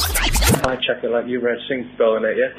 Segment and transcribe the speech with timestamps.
[0.00, 2.52] I check it like you read sing in it, yeah?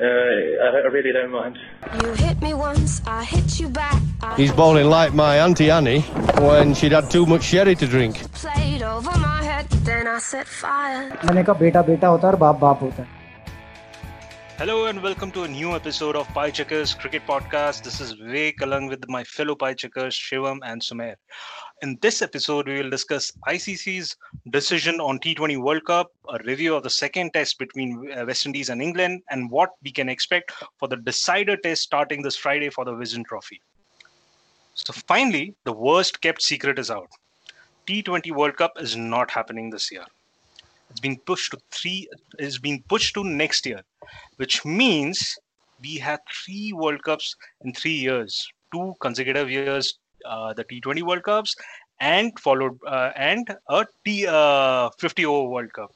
[0.00, 1.58] Uh, I, I, really don't mind.
[2.02, 4.00] You hit me once, I hit you back.
[4.36, 6.02] He's bowling like my Auntie Annie
[6.38, 8.30] when she'd had too much sherry to drink.
[8.32, 11.10] Played over my head, then I set fire.
[11.24, 13.06] मैंने कहा beta बेटा होता है और
[14.56, 17.82] Hello and welcome to a new episode of Pie-Chuckers Cricket Podcast.
[17.82, 21.16] This is Vivek along with my fellow Pie-Chuckers Shivam and Sumer.
[21.82, 24.16] In this episode, we will discuss ICC's
[24.50, 28.70] decision on T20 World Cup, a review of the second test between uh, West Indies
[28.70, 32.84] and England, and what we can expect for the decider test starting this Friday for
[32.84, 33.60] the Wisden Trophy.
[34.74, 37.08] So finally, the worst kept secret is out.
[37.86, 40.04] T20 World Cup is not happening this year.
[40.90, 42.08] It's been pushed to three.
[42.38, 43.82] Is being pushed to next year,
[44.36, 45.36] which means
[45.82, 51.27] we had three World Cups in three years, two consecutive years, the T20 World Cups,
[51.73, 55.91] and followed uh, and a T uh, 50 over World Cup.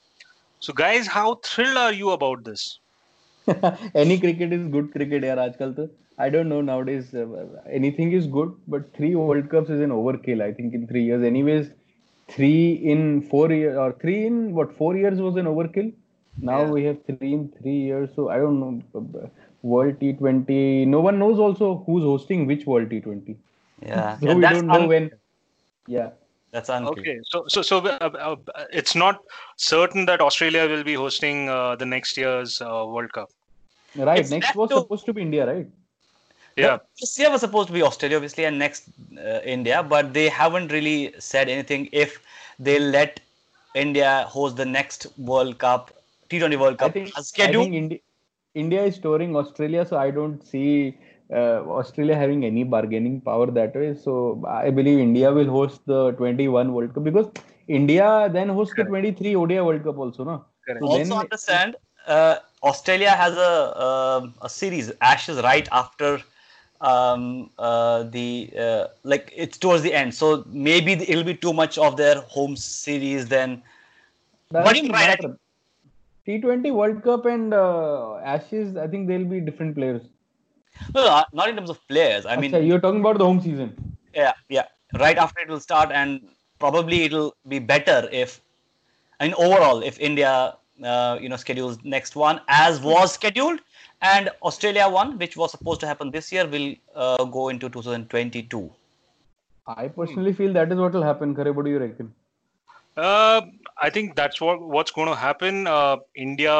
[0.59, 2.80] So, guys, how thrilled are you about this?
[3.95, 5.88] any cricket is good cricket यार आजकल तो
[6.26, 7.46] I don't know nowadays uh,
[7.79, 11.24] anything is good but three World Cups is an overkill I think in three years
[11.29, 11.70] anyways
[12.35, 15.91] three in four years or three in what four years was an overkill
[16.52, 16.74] now Yeah.
[16.76, 18.71] we have three in three years so I don't know
[19.02, 19.27] uh,
[19.74, 20.60] World T20
[20.96, 23.38] no one knows also who's hosting which World T20
[23.82, 25.10] Yeah, so yeah we that's don't know un- when
[25.87, 26.10] yeah
[26.52, 26.93] That's unclear.
[26.93, 28.37] Okay, so so so uh, uh,
[28.73, 29.18] it's not
[29.57, 33.29] certain that Australia will be hosting uh, the next year's uh, World Cup.
[33.96, 34.80] right It's next was too.
[34.80, 35.68] supposed to be India right
[36.57, 36.79] Yeah.
[37.01, 40.73] This year was supposed to be Australia, obviously, and next uh, India, but they haven't
[40.73, 42.20] really said anything if
[42.59, 43.20] they let
[43.74, 45.92] India host the next World Cup,
[46.29, 47.66] T20 World I Cup think, I scheduled.
[47.66, 48.02] think Indi-
[48.54, 50.98] India is touring Australia, so I don't see
[51.32, 53.95] uh, Australia having any bargaining power that way.
[53.95, 57.30] So I believe India will host the 21 World Cup because
[57.68, 60.45] India then hosts the 23 ODI World Cup also, no?
[60.66, 60.80] Correct.
[60.80, 61.76] So also then- understand
[62.07, 66.20] uh, Australia has a um a series Ashes right after
[66.81, 71.78] um, uh, the uh, like it's towards the end, so maybe it'll be too much
[71.78, 73.62] of their home series then.
[74.50, 75.20] But Doesn't you're right,
[76.26, 80.03] T20 World Cup and uh, Ashes, I think they'll be different players.
[80.94, 82.27] No, no, not in terms of players.
[82.27, 83.97] I mean, Acha, you're talking about the home season.
[84.15, 84.66] yeah yeah
[85.00, 86.28] right after it will start and
[86.59, 88.41] probably it'll be better if
[89.21, 90.31] i mean overall if india
[90.93, 93.61] uh, you know schedules next one as was scheduled
[94.12, 98.71] and australia one which was supposed to happen this year will uh, go into 2022
[99.77, 101.34] I personally feel that is what will happen.
[101.34, 102.15] Kare, what do you reckon?
[102.97, 103.43] Uh,
[103.77, 105.66] I think that's what what's going to happen.
[105.66, 106.55] Uh, India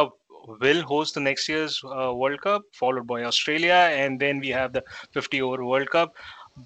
[0.61, 4.73] will host the next year's uh, World Cup, followed by Australia, and then we have
[4.73, 4.83] the
[5.13, 6.15] 50 over World Cup.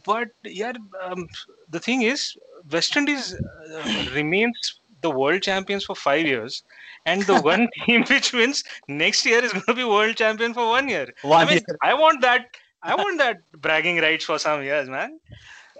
[0.04, 0.72] But yeah,
[1.02, 1.26] um,
[1.70, 2.36] the thing is,
[2.70, 6.62] West Indies uh, remains the world champions for five years,
[7.04, 10.66] and the one team which wins next year is going to be world champion for
[10.68, 11.08] one year.
[11.22, 11.78] One I mean, year.
[11.82, 12.46] I want that.
[12.82, 15.18] I want that bragging rights for some years, man.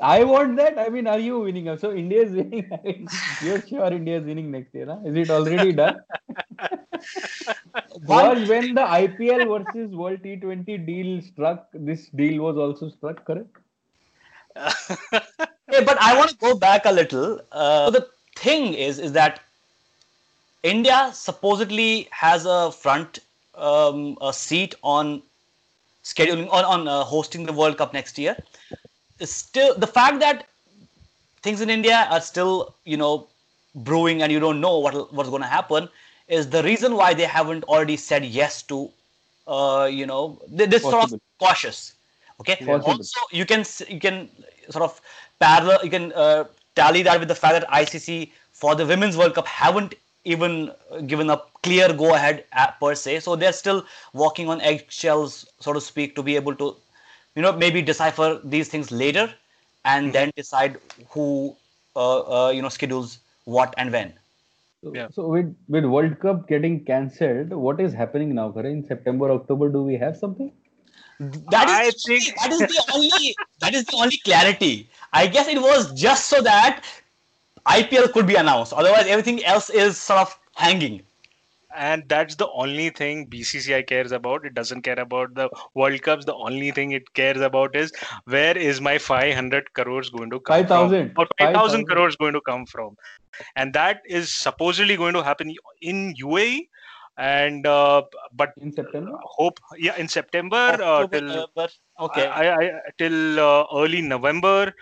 [0.01, 0.79] I want that.
[0.79, 1.77] I mean, are you winning?
[1.79, 2.69] So India is winning.
[2.73, 3.09] I mean,
[3.45, 4.87] you're sure India is winning next year?
[4.87, 4.99] Huh?
[5.05, 6.01] Is it already done?
[8.07, 13.57] was when the IPL versus World T20 deal struck, this deal was also struck, correct?
[15.71, 17.41] Hey, but I want to go back a little.
[17.51, 19.41] Uh, so the thing is, is that
[20.63, 23.21] India supposedly has a front
[23.55, 25.23] um, a seat on
[26.05, 28.37] scheduling on on uh, hosting the World Cup next year.
[29.25, 30.47] Still, the fact that
[31.43, 33.29] things in India are still, you know,
[33.75, 35.89] brewing and you don't know what what's going to happen
[36.29, 38.91] is the reason why they haven't already said yes to,
[39.47, 41.93] uh, you know, they- they're sort of cautious.
[42.41, 42.57] Okay.
[42.57, 42.91] Possible.
[43.01, 44.29] Also, you can you can
[44.71, 45.01] sort of
[45.39, 46.45] parallel you can uh,
[46.75, 49.95] tally that with the fact that ICC for the Women's World Cup haven't
[50.25, 53.21] even uh, given a clear go ahead uh, per se.
[53.21, 56.77] So they're still walking on eggshells, so to speak, to be able to,
[57.35, 59.33] you know, maybe decipher these things later
[59.85, 60.79] and then decide
[61.09, 61.57] who,
[61.97, 64.13] uh, uh, you know, schedules what and when.
[64.83, 65.09] So, Yeah.
[65.11, 68.67] so with, with World Cup getting cancelled, what is happening now, Kare?
[68.67, 70.53] In September, October, do we have something?
[71.51, 72.37] that is, I think...
[72.37, 74.91] that is the only that is the only clarity.
[75.13, 76.85] I guess it was just so that
[77.67, 78.73] IPL could be announced.
[78.73, 81.03] Otherwise, everything else is sort of hanging.
[81.77, 84.45] And that's the only thing BCCI cares about.
[84.45, 86.25] It doesn't care about the World Cups.
[86.25, 87.93] The only thing it cares about is
[88.25, 91.15] where is my 500 crores going to come 5,000.
[91.15, 91.25] from?
[91.25, 91.87] Or 5,000 5,000.
[91.87, 92.97] crores going to come from?
[93.57, 96.69] And that is supposedly going to happen in UAE.
[97.17, 98.03] And uh,
[98.33, 99.13] but In September?
[99.23, 101.69] hope yeah in September uh, till November.
[102.01, 102.27] okay.
[102.27, 104.73] I, I, I- till uh, early November.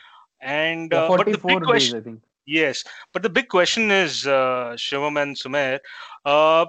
[0.41, 2.23] And Yeah, uh, but the 44 big days, question I think.
[2.47, 5.79] Yes, but the big question is, uh, Shivam and Sumer,
[6.25, 6.67] uh,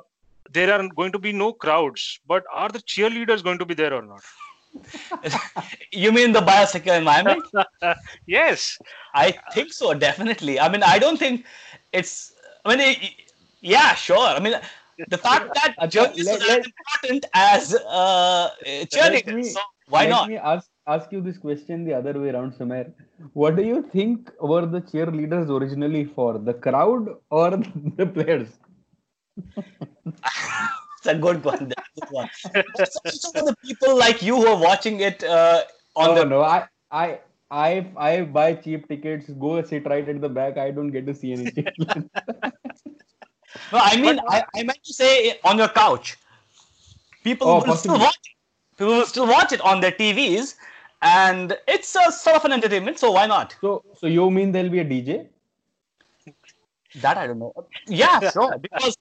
[0.50, 3.94] there are going to be no crowds, but are the cheerleaders going to be there
[3.94, 4.24] or not?
[5.92, 7.44] you mean the biosecure environment?
[8.26, 8.78] yes.
[9.14, 10.60] I think so, definitely.
[10.60, 11.46] I mean, I don't think
[11.92, 12.34] it's.
[12.66, 12.98] I mean, it,
[13.62, 14.18] yeah, sure.
[14.18, 14.56] I mean,
[15.08, 20.06] the fact that Acha, journalists let- are as important as uh, cheerleaders, me- so why
[20.06, 20.30] Let not?
[20.30, 22.94] me ask ask you this question the other way around, Sumer.
[23.34, 26.38] What do you think were the cheerleaders originally for?
[26.38, 27.50] The crowd or
[28.02, 28.58] the players?
[29.38, 31.70] It's a good one.
[31.70, 32.30] That's a good one.
[33.06, 35.64] Also for the people like you who are watching it uh,
[35.96, 36.26] on no, the.
[36.26, 36.42] no.
[36.44, 37.20] I, I,
[37.50, 39.30] I, I buy cheap tickets.
[39.30, 40.58] Go sit right at the back.
[40.58, 41.68] I don't get to see anything.
[43.72, 46.18] No, I mean, I, I meant to say on your couch.
[47.24, 48.78] People Oh, will still watch it.
[48.78, 50.56] People will still watch it on their TVs,
[51.02, 53.00] and it's a sort of an entertainment.
[53.00, 53.56] So why not?
[53.62, 55.28] so, so you mean there'll be a DJ?
[56.96, 57.54] That I don't know.
[57.88, 58.58] Yeah, sure.
[58.58, 58.98] Because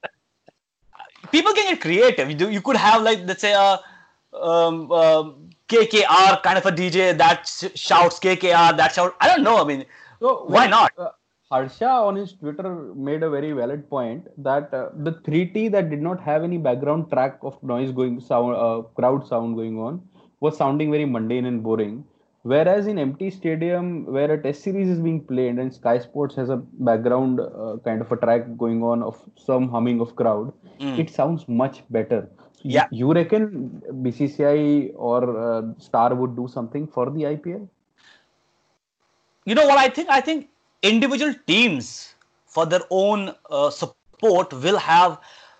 [1.31, 2.29] people can get creative.
[2.29, 2.49] You do.
[2.49, 3.79] You could have like let's say a
[4.33, 8.77] um, um, KKR kind of a DJ that sh- shouts KKR.
[8.77, 9.15] That shout.
[9.19, 9.61] I don't know.
[9.61, 9.85] I mean,
[10.19, 10.91] So Why not?
[10.97, 11.09] Uh,
[11.51, 16.01] Harsha on his Twitter made a very valid point that uh, the 3T that did
[16.01, 20.01] not have any background track of noise going sound, uh, crowd sound going on,
[20.39, 22.05] was sounding very mundane and boring.
[22.43, 26.49] Whereas in empty stadium where a test series is being played and Sky Sports has
[26.49, 31.09] a background uh, kind of a track going on of some humming of crowd, it
[31.09, 32.29] sounds much better.
[32.63, 32.87] Yeah.
[32.91, 37.67] You reckon BCCI or uh, Star would do something for the IPL?
[39.45, 40.09] you know what I think?
[40.09, 40.49] I think
[40.81, 45.19] individual teams for their own uh, support will have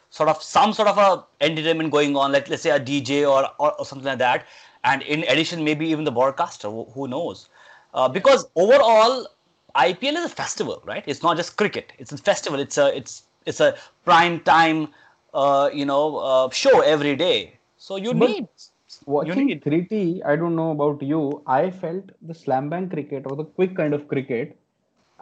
[0.09, 3.49] sort of some sort of a entertainment going on, like let's say a DJ or,
[3.59, 4.45] or, or something like that.
[4.83, 7.49] And in addition, maybe even the broadcaster, who, who knows?
[7.93, 9.27] Uh, because overall,
[9.75, 11.03] IPL is a festival, right?
[11.07, 11.93] It's not just cricket.
[11.97, 12.59] It's a festival.
[12.59, 13.75] It's a it's it's a
[14.05, 14.89] prime time,
[15.33, 17.57] uh, you know, uh, show every day.
[17.77, 21.41] So you But- need you Watching need 3T, I don't know about you.
[21.47, 24.57] I felt the slam bang cricket or the quick kind of cricket.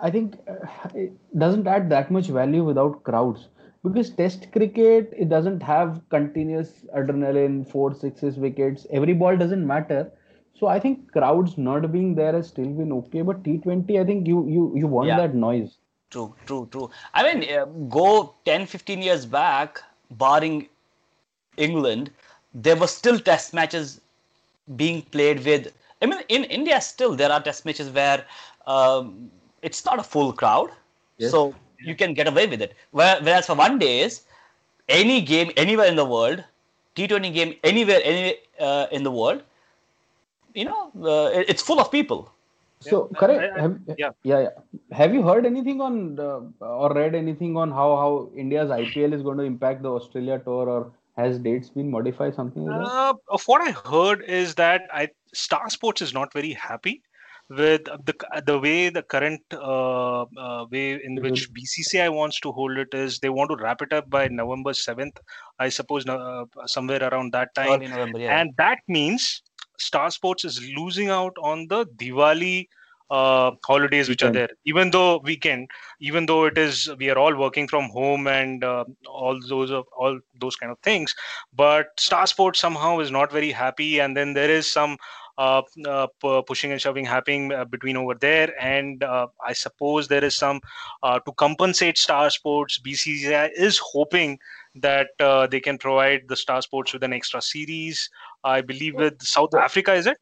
[0.01, 0.65] I think uh,
[0.95, 3.50] it doesn't add that much value without crowds
[3.83, 8.85] because Test cricket it doesn't have continuous adrenaline, four sixes, wickets.
[8.91, 10.11] Every ball doesn't matter.
[10.53, 13.21] So I think crowds not being there has still been okay.
[13.21, 15.17] But T20, I think you you you want Yeah.
[15.17, 15.77] that noise.
[16.09, 16.89] True, true, true.
[17.13, 20.67] I mean, uh, go 10, 15 years back, barring
[21.57, 22.11] England,
[22.53, 24.01] there were still test matches
[24.75, 25.73] being played with.
[26.01, 28.25] I mean, in India, still there are test matches where
[28.67, 30.71] um, it's not a full crowd,
[31.17, 31.31] Yes.
[31.31, 32.75] so you can get away with it.
[32.91, 34.23] Whereas for one days,
[34.88, 36.44] any game anywhere in the world,
[36.95, 39.44] T20 game anywhere, any uh, in the world,
[40.53, 42.31] you know, uh, it's full of people.
[42.81, 43.41] So Yeah, correct.
[43.41, 44.11] I- I- have, yeah.
[44.23, 44.49] yeah, yeah.
[44.97, 49.21] Have you heard anything on the, or read anything on how how India's IPL is
[49.21, 52.35] going to impact the Australia tour, or has dates been modified?
[52.35, 52.87] Something like.
[52.87, 57.01] Uh, of what I heard is that I Star Sports is not very happy
[57.49, 58.15] with the
[58.45, 63.19] the way the current uh, uh, way in which BCCI wants to hold it is
[63.19, 65.19] they want to wrap it up by November seventh,
[65.57, 68.39] I suppose, uh, somewhere around that time, November, yeah.
[68.39, 69.41] and that means
[69.79, 72.67] Star Sports is losing out on the Diwali
[73.09, 74.49] uh, holidays which are there.
[74.65, 78.85] Even though weekend, even though it is we are all working from home and uh,
[79.07, 81.13] all those of all those kind of things,
[81.53, 84.97] but Star Sports somehow is not very happy, and then there is some.
[85.39, 90.09] Uh, uh, pu- pushing and shoving happening uh, between over there, and uh, I suppose
[90.09, 90.59] there is some
[91.01, 92.79] uh, to compensate Star Sports.
[92.87, 94.33] BCCI is hoping
[94.75, 98.09] that uh, they can provide the Star Sports with an extra series.
[98.43, 100.17] I believe with South Africa, is it?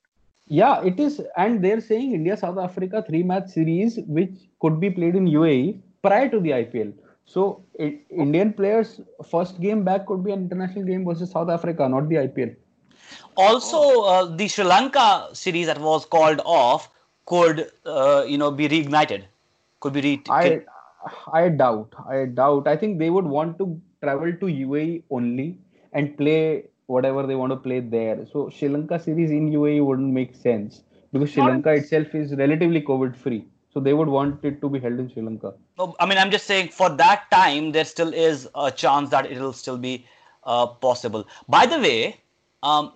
[0.60, 4.92] Yeah, it is, and they're saying India South Africa three match series, which could be
[4.92, 6.94] played in UAE prior to the IPL.
[7.26, 7.48] So
[7.80, 9.02] I- Indian players'
[9.34, 12.56] first game back could be an international game versus South Africa, not the IPL.
[13.38, 16.90] Also uh, the Sri Lanka series that was called off
[17.26, 19.26] could uh, you know be reignited
[19.80, 20.62] could be re- I
[21.34, 21.94] I doubt.
[22.08, 22.68] I doubt.
[22.68, 25.58] I think they would want to travel to UAE only
[25.94, 28.26] and play whatever they want to play there.
[28.32, 32.82] So Sri Lanka series in UAE wouldn't make sense because Sri Lanka itself is relatively
[32.82, 33.46] COVID free.
[33.74, 35.54] So they would want it to be held in Sri Lanka.
[35.78, 39.30] No, I mean, I'm just saying for that time, there still is a chance that
[39.32, 40.06] it'll still be
[40.46, 41.28] uh, possible.
[41.48, 42.18] By the way,
[42.64, 42.94] um,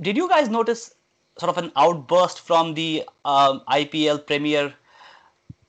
[0.00, 0.94] did you guys notice
[1.38, 4.72] sort of an outburst from the um, IPL Premier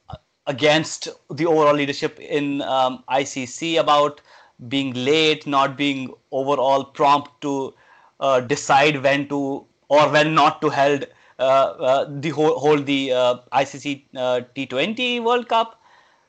[0.10, 0.16] uh,
[0.48, 4.22] against the overall leadership in um, ICC about
[4.68, 7.74] being late, not being overall prompt to
[8.20, 11.06] uh, decide when to or when not to held
[11.40, 15.82] uh, uh, the hold, the uh, ICC uh, T20 World Cup?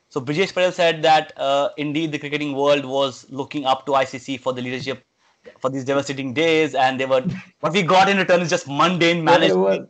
[0.09, 1.33] So Brijesh Patel said that
[1.77, 5.05] indeed the cricketing world was looking up to ICC for the leadership
[5.61, 7.23] for these devastating days, and they were
[7.61, 9.81] what we got in return is just mundane There management.
[9.83, 9.89] was,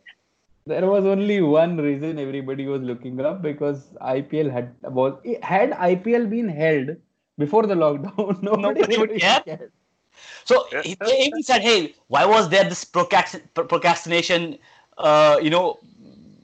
[0.65, 6.29] there was only one reason everybody was looking up because IPL had was had IPL
[6.29, 6.95] been held
[7.37, 9.41] before the lockdown, nobody, Nobody would care.
[9.41, 9.69] care.
[10.45, 14.57] So he, they even said, "Hey, why was there this procrastination?
[14.97, 15.79] Uh, you know,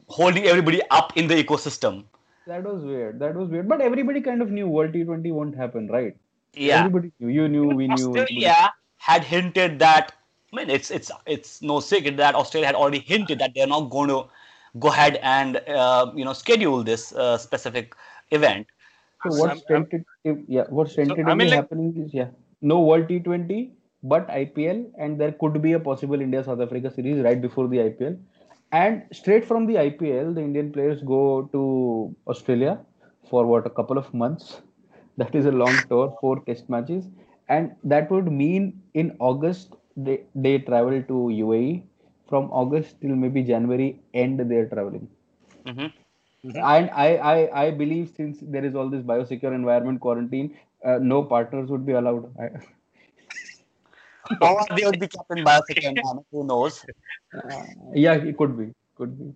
[0.07, 2.03] holding everybody up in the ecosystem."
[2.47, 3.19] That was weird.
[3.19, 3.69] That was weird.
[3.69, 6.15] But everybody kind of knew World T20 won't happen, right?
[6.53, 7.29] Yeah, Everybody knew.
[7.29, 7.67] You knew.
[7.67, 7.93] We knew.
[7.93, 8.73] Australia
[9.07, 10.13] had hinted that.
[10.53, 13.89] I mean, it's it's it's no secret that Australia had already hinted that they're not
[13.89, 14.25] going to
[14.79, 17.95] go ahead and uh, you know schedule this uh, specific
[18.31, 18.67] event.
[19.23, 20.05] So what's tentative?
[20.47, 22.29] Yeah, what's I mean, like- happening is yeah,
[22.61, 23.71] no World T20,
[24.03, 27.79] but IPL, and there could be a possible India South Africa series right before the
[27.81, 28.17] IPL.
[28.71, 32.79] And straight from the IPL, the Indian players go to Australia
[33.29, 34.61] for what a couple of months.
[35.17, 37.09] That is a long tour, four test matches,
[37.55, 38.65] and that would mean
[39.03, 39.75] in August
[40.07, 41.83] they they travel to UAE.
[42.29, 43.89] From August till maybe January
[44.25, 45.07] end, they are traveling.
[45.65, 45.91] Mhm.
[46.55, 51.23] And I, I, I believe since there is all this biosecure environment quarantine, uh, no
[51.23, 52.33] partners would be allowed.
[52.39, 52.49] I,
[54.41, 56.27] Or they would be kept in biosecure environment.
[56.31, 56.85] Who knows?
[57.33, 59.33] uh, yeah, it could be, could be.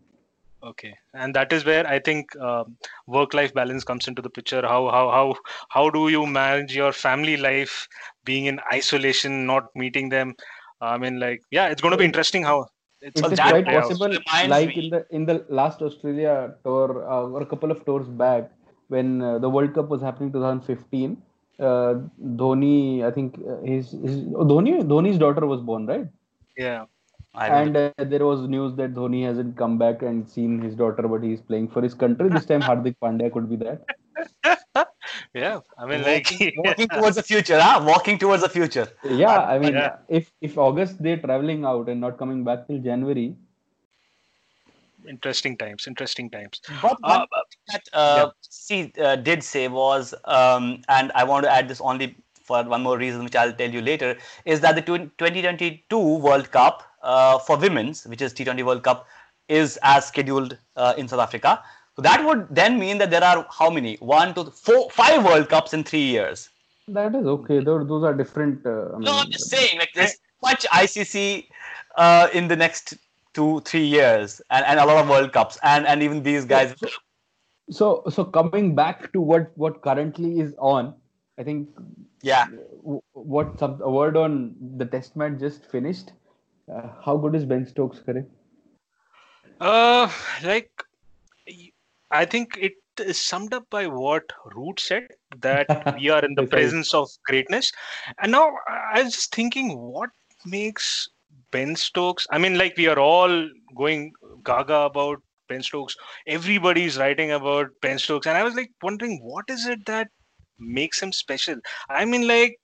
[0.63, 4.62] Okay, and that is where I think um, work-life balance comes into the picture.
[4.62, 5.35] How how how
[5.69, 7.88] how do you manage your family life,
[8.24, 10.33] being in isolation, not meeting them?
[10.81, 12.65] I mean, like, yeah, it's going to be interesting how
[13.01, 13.89] it's It is that quite play out.
[13.89, 17.85] possible, like me- in the in the last Australia tour uh, or a couple of
[17.85, 18.51] tours back,
[18.88, 21.21] when uh, the World Cup was happening 2015.
[21.59, 21.93] Uh,
[22.41, 24.21] Dhoni, I think uh, his, his
[24.51, 26.07] Dhoni Dhoni's daughter was born, right?
[26.57, 26.94] Yeah, I don't
[27.37, 31.23] And uh, there was news that Dhoni hasn't come back and seen his daughter, but
[31.23, 32.29] he's playing for his country.
[32.29, 33.85] This time, Hardik Pandya could be that.
[35.33, 35.59] yeah.
[35.77, 36.07] I mean, know.
[36.07, 37.83] like, walking, walking towards the future, huh?
[37.85, 38.87] Walking towards the future.
[39.03, 39.97] Yeah, I mean, Yeah.
[40.07, 43.35] if if August they're traveling out and not coming back till January,
[45.07, 45.87] interesting times.
[45.87, 46.61] Interesting times.
[46.81, 47.27] But Uh, thing
[47.67, 52.15] that uh, C uh, did say was, um, and I want to add this only
[52.43, 56.83] for one more reason, which I'll tell you later, is that the 2022 World Cup
[57.05, 59.07] uh, for women's, which is T20 World Cup,
[59.47, 61.63] is as scheduled uh, in South Africa.
[61.95, 63.95] So that would then mean that there are how many?
[63.97, 66.50] One, two, four, five World Cups in three years.
[66.88, 67.59] that is okay.
[67.63, 68.65] Those, those are different.
[68.65, 71.47] Uh, I mean, No, I'm just saying, like there's much ICC
[71.97, 72.95] uh, in the next
[73.33, 76.75] two, three years, and, and a lot of World Cups, and and even these guys.
[77.69, 80.93] So so coming back to what what currently is on,
[81.39, 81.69] I think
[82.21, 82.45] Yeah.
[82.83, 86.12] w- what some a word on the test match just finished.
[86.72, 88.25] Uh, how good is Ben Stokes, Kare?
[89.60, 90.10] Uh,
[90.43, 90.72] like,
[92.12, 94.24] I think it is summed up by what
[94.55, 95.07] Root said
[95.41, 95.67] that
[96.00, 97.72] we are in the presence of greatness.
[98.22, 100.10] And now I I was just thinking, what
[100.45, 101.10] makes
[101.51, 102.25] Ben Stokes?
[102.31, 105.95] I mean, like, we are all going gaga about Ben Stokes.
[106.27, 108.27] Everybody's writing about Ben Stokes.
[108.27, 110.07] And I was like wondering, what is it that
[110.57, 111.57] makes him special?
[111.89, 112.57] I mean, like,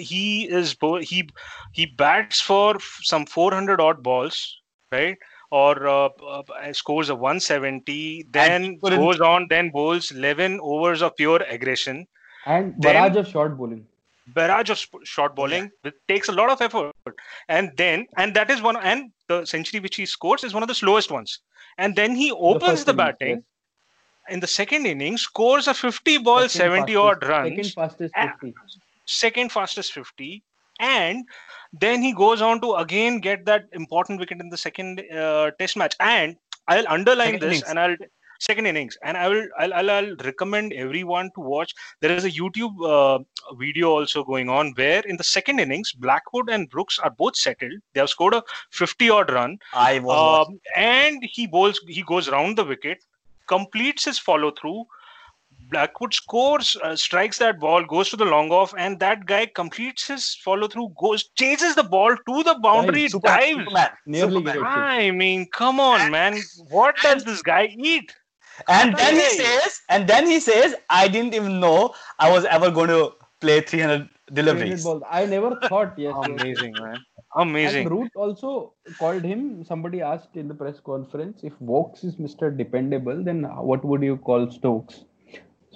[0.00, 1.28] he is he
[1.72, 4.58] he bats for some 400 odd balls
[4.92, 5.16] right?
[5.52, 11.40] Or uh, uh, scores a 170 then goes on then bowls 11 overs of pure
[11.48, 12.06] aggression.
[12.46, 13.86] And Then- barrage of short bowling.
[14.34, 16.92] barrage of short bowling it takes a lot of effort.
[17.48, 20.68] And then and that is one and the century which he scores is one of
[20.68, 21.40] the slowest ones.
[21.78, 23.36] And then he opens the, innings, batting.
[23.36, 23.44] yes.
[24.34, 27.48] in the second inning scores a 50 ball Second 70 odd fastest- runs.
[27.50, 28.54] Second fastest Ah, 50.
[29.10, 30.42] Second fastest 50
[30.78, 31.24] and
[31.72, 35.76] then he goes on to again get that important wicket in the second uh, test
[35.76, 35.94] match.
[36.00, 36.36] And
[36.68, 37.68] i'll underline Second this innings.
[37.68, 37.96] and i'll
[38.38, 38.96] second innings.
[39.04, 41.74] And i will I'll, I'll, I'll recommend everyone to watch.
[42.00, 43.18] There is a youtube uh,
[43.58, 47.72] video also going on where in the second innings blackwood and brooks are both settled.
[47.92, 49.58] They have scored a 50 odd run.
[49.74, 53.04] I was um, and he bowls he goes round the wicket
[53.46, 54.84] completes his follow through
[55.70, 60.06] blackwood scores uh, strikes that ball goes to the long off and that guy completes
[60.08, 63.12] his follow through goes chases the ball to the boundary Dives.
[63.12, 63.90] Super- dives Superman.
[64.06, 64.78] Nearly Superman.
[65.00, 66.40] i mean come on man
[66.78, 68.16] what does this guy eat
[68.72, 69.36] And then he Hey.
[69.42, 73.12] says, and then he says, I didn't even know I was ever going to
[73.44, 74.08] play 300
[74.38, 74.84] deliveries.
[74.88, 75.02] Balls.
[75.18, 75.94] I never thought.
[76.04, 76.14] Yes.
[76.26, 76.40] yes.
[76.42, 76.98] amazing man
[77.36, 78.52] And amazing Root also
[78.98, 79.64] called him.
[79.70, 82.50] Somebody asked in the press conference if Woakes is Mr.
[82.62, 85.00] Dependable, then what would you call Stokes?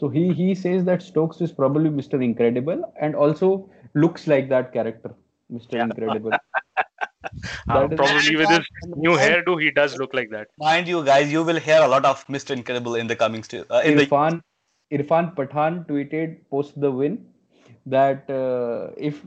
[0.04, 2.18] So he he says that Stokes is probably Mr.
[2.24, 5.14] Incredible and also looks like that character,
[5.50, 5.78] Mr.
[5.82, 6.32] Incredible.
[7.68, 8.66] Uh, That is- probably with his
[9.04, 12.04] new hairdo he does look like that Mind you, guys, you will hear a lot
[12.04, 12.52] of Mr.
[12.54, 14.42] Incredible in the coming st- uh, in the Irfan,
[14.92, 17.24] Irfan Pathan tweeted post the win
[17.86, 19.22] that uh, if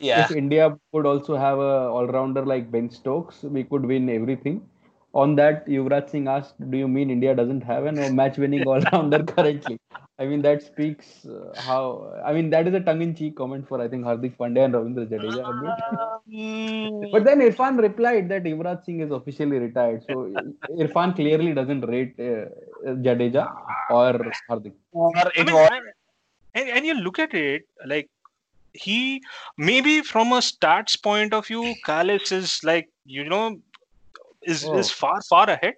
[0.00, 0.24] Yeah.
[0.24, 4.68] if India could also have a all-rounder like Ben Stokes, we could win everything.
[5.14, 9.22] On that, Yuvraj Singh asked, "Do you mean India doesn't have an uh, match-winning all-rounder
[9.34, 9.78] currently?"
[10.20, 12.12] I mean, that speaks uh, how.
[12.26, 15.42] I mean, that is a tongue-in-cheek comment for I think Hardik Pandya and Ravindra Jadeja.
[15.48, 16.34] a bit.
[16.34, 20.02] Mm, But then Irfan replied that Yuvraj Singh is officially retired.
[20.08, 20.16] So
[20.70, 22.46] Irfan clearly doesn't rate uh,
[23.06, 23.46] Jadeja
[23.90, 24.12] or
[24.50, 24.72] Hardik.
[24.92, 25.80] or I mean, was I-
[26.54, 28.08] and, and you look at it like
[28.72, 29.22] he
[29.56, 33.60] maybe from a stats point of view, Kallis is like you know
[34.42, 34.76] is Oh.
[34.78, 35.74] is far far ahead.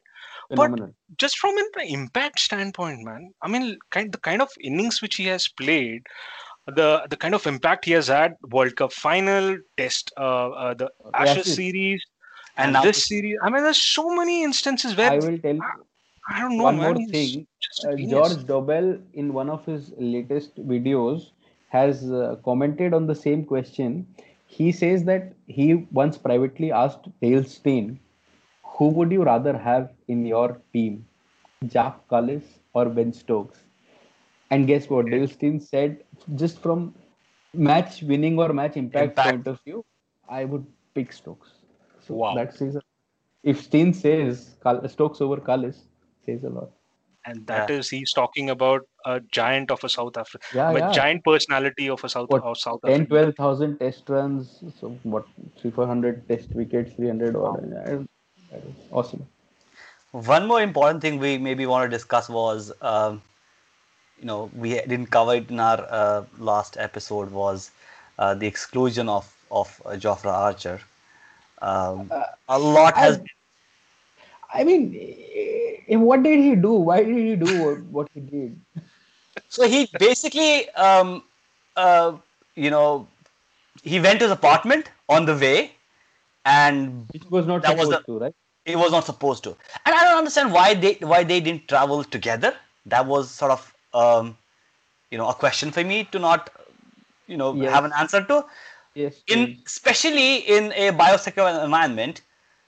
[0.50, 0.94] Phenomenal.
[1.16, 3.32] Just from an impact standpoint, man.
[3.42, 6.02] I mean, kind the kind of innings which he has played,
[6.66, 10.90] the the kind of impact he has had, World Cup final, Test, uh, uh the
[11.14, 11.54] Ashes Ashes.
[11.54, 12.02] series,
[12.56, 13.38] And and, this- series.
[13.42, 15.62] I mean, there's so many instances where I will tell you
[16.28, 16.94] I don't know, one man.
[16.94, 17.46] more thing.
[17.84, 17.96] Uh.
[17.96, 21.30] George Dobell, in one of his latest videos,
[21.68, 24.06] has uh, commented on the same question.
[24.46, 27.98] He says that he once privately asked Dale Steyn,
[28.80, 30.98] who would you rather have in your team,
[31.72, 33.58] Jacques Kallis or Ben Stokes?
[34.50, 35.06] And guess what?
[35.14, 36.02] Dale Steyn said,
[36.34, 36.94] just from
[37.54, 39.28] match winning or match impact, Impact.
[39.28, 39.84] point of view,
[40.28, 41.52] I would pick Stokes.
[42.06, 42.34] So Wow.
[42.40, 42.82] that says, a-
[43.54, 44.56] if Steyn says
[44.96, 45.82] Stokes over Kallis,
[46.26, 46.70] says a lot.
[47.30, 47.76] and that Yeah.
[47.78, 50.90] is he's talking about a giant of a South Africa, Yeah, a yeah.
[50.98, 53.08] giant personality of a South What, of South 10, Africa.
[53.10, 55.26] 12,000 test runs, so what,
[55.58, 57.52] 3, 400 test wickets, 300 or
[58.50, 59.26] that is awesome.
[60.12, 63.22] One more important thing we maybe want to discuss was, um,
[64.18, 67.70] you know, we didn't cover it in our uh, last episode was
[68.18, 70.80] uh, the exclusion of of uh, Jofra Archer.
[71.60, 72.10] Um,
[72.48, 73.18] a lot has.
[73.18, 73.24] I-
[74.52, 76.72] I mean, eh, what did he do?
[76.72, 78.60] Why did he do what, what he did?
[79.48, 81.22] So he basically, um,
[81.76, 82.16] uh,
[82.54, 83.08] you know,
[83.82, 85.72] he went to his apartment on the way,
[86.44, 88.34] and Which was not That was supposed the- to, right?
[88.64, 89.56] He was not supposed to.
[89.84, 92.54] And I don't understand why they why they didn't travel together.
[92.86, 94.36] That was sort of um,
[95.10, 96.50] you know a question for me to not
[97.26, 97.72] you know Yes.
[97.72, 98.44] have an answer to.
[98.94, 99.22] Yes.
[99.28, 99.58] In yes.
[99.66, 102.22] especially in a biosecure environment,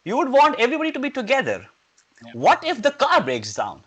[0.05, 1.67] you would want everybody to be together.
[2.33, 3.83] What if the car breaks down?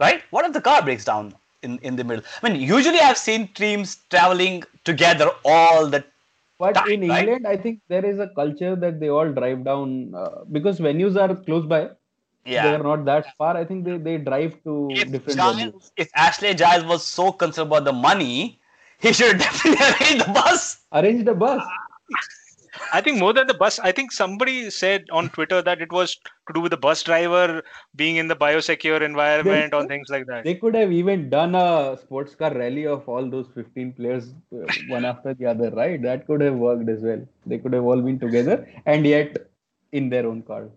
[0.00, 0.22] Right?
[0.30, 2.24] What if the car breaks down in, in the middle?
[2.42, 6.04] I mean, usually I've seen teams traveling together all the
[6.58, 7.20] But in right?
[7.20, 11.16] England, I think there is a culture that they all drive down uh, because venues
[11.16, 11.90] are close by.
[12.46, 12.62] Yeah.
[12.62, 13.56] They are not that far.
[13.56, 15.90] I think they, they drive to if, different Giles, venues.
[15.96, 18.60] if Ashley Giles was so concerned about the money,
[19.00, 20.78] he should definitely arrange the bus.
[20.92, 21.62] Arrange the bus.
[22.92, 26.14] I think more than the bus, I think somebody said on Twitter that it was
[26.14, 27.62] to do with the bus driver
[27.94, 30.44] being in the biosecure environment or things like that.
[30.44, 34.66] They could have even done a sports car rally of all those 15 players, uh,
[34.88, 36.00] one after the other, right?
[36.02, 37.20] That could have worked as well.
[37.46, 39.36] They could have all been together and yet
[39.92, 40.68] in their own car.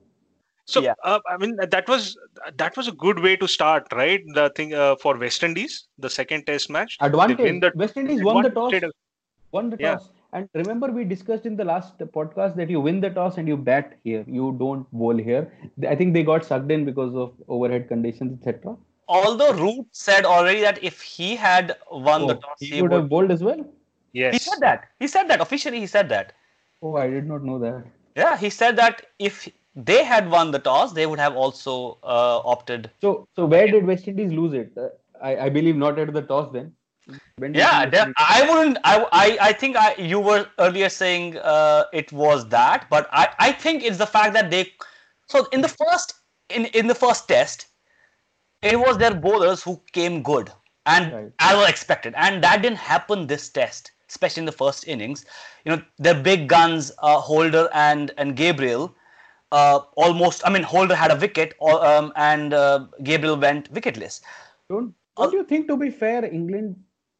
[0.65, 0.93] So Yeah.
[1.03, 2.15] uh, I mean that was
[2.57, 4.21] that was a good way to start, right?
[4.35, 6.95] The thing uh, for West Indies, the second Test match.
[6.99, 7.39] They Advantage.
[7.39, 8.73] win the- West Indies they won the toss.
[9.51, 9.97] Won the Yeah.
[10.33, 10.49] Toss.
[10.55, 13.57] And remember, we discussed in the last podcast that you win the toss and you
[13.57, 14.23] bat here.
[14.27, 15.51] You don't bowl here.
[15.87, 18.77] I think they got sucked in because of overhead conditions, etc.
[19.07, 22.91] Although Root said already that if he had won the Oh, toss, he he would
[22.91, 23.01] would.
[23.01, 23.65] have bowled as well.
[24.13, 24.33] Yes.
[24.33, 24.89] He said that.
[24.99, 25.79] He said that officially.
[25.79, 26.33] He said that.
[26.81, 27.85] Oh, I did not know that.
[28.15, 32.39] Yeah, he said that if they had won the toss, they would have also uh,
[32.45, 32.91] opted.
[33.01, 34.77] So, so where did West Indies lose it?
[34.77, 34.89] Uh,
[35.21, 36.73] I, I believe not at the toss then.
[37.53, 38.77] Yeah, West de- Indies- I wouldn't.
[38.83, 43.29] I, I, I think I, you were earlier saying uh, it was that, but I,
[43.39, 44.73] I think it's the fact that they.
[45.27, 46.13] So in the first
[46.49, 47.67] in in the first test,
[48.61, 50.51] it was their bowlers who came good
[50.85, 51.31] and Right.
[51.39, 55.25] as was expected, and that didn't happen this test, especially in the first innings.
[55.65, 58.95] You know, their big guns, uh, Holder and and Gabriel.
[59.51, 64.21] Uh, almost, I mean, Holder had a wicket, um, and uh, Gabriel went wicketless.
[64.69, 66.75] Don't don't you think to be fair, England,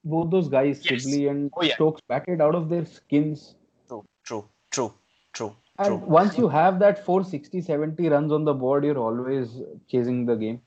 [0.10, 1.04] both those guys, Yes.
[1.04, 1.76] Sibley and Oh, yeah.
[1.76, 3.56] Stokes, batted out of their skins.
[3.88, 4.94] True, true, true,
[5.34, 6.10] true, And true.
[6.20, 10.62] once you have that 460, 70 runs on the board, you're always chasing the game.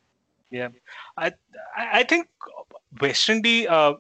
[0.51, 0.69] Yeah,
[1.17, 1.33] I
[1.77, 2.29] I think
[3.01, 3.95] West Indies uh,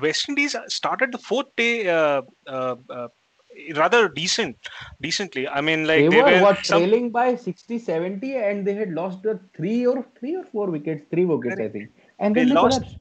[0.00, 3.08] West Indies started the fourth day uh, uh, uh,
[3.74, 4.56] rather decent,
[5.00, 5.48] decently.
[5.48, 8.74] I mean, like they, they, were, were what some, trailing by 60, 70, and they
[8.74, 11.90] had lost the three or three or four wickets, three wickets, I think.
[12.18, 12.98] And They then they, lost- collapsed.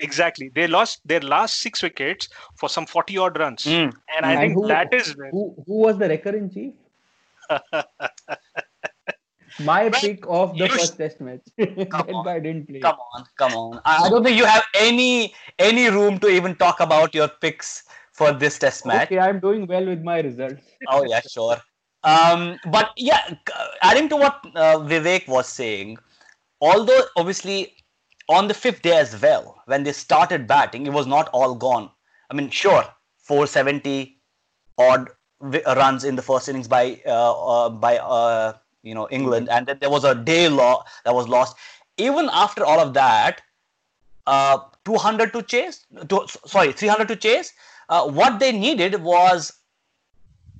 [0.00, 3.92] Exactly they lost their last six wickets for some forty odd runs, Mm.
[4.16, 6.72] and I And think who- that is Who, who was the wrecker in chief?
[9.60, 11.42] my Well, pick of the first sh- test match.
[11.90, 12.24] Come on.
[12.24, 12.80] guy didn't play.
[12.80, 13.80] Come on, come on.
[13.84, 17.84] I, I don't think you have any any room to even talk about your picks
[18.12, 19.08] for this test match.
[19.08, 20.62] Okay, I'm doing well with my results.
[20.88, 21.56] Oh yeah, sure.
[22.02, 23.34] Um, but yeah,
[23.82, 25.96] adding to what uh, Vivek was saying,
[26.60, 27.76] although obviously
[28.28, 31.90] on the fifth day as well, when they started batting, it was not all gone.
[32.30, 32.84] I mean, sure,
[33.18, 34.18] 470
[34.78, 35.08] odd
[35.40, 39.78] runs in the first innings by uh, uh, by uh, you know England, and then
[39.80, 41.56] there was a day law that was lost.
[41.96, 43.42] Even after all of that,
[44.26, 47.52] uh, 200 to chase, to, sorry, 300 to chase.
[47.88, 49.52] Uh, what they needed was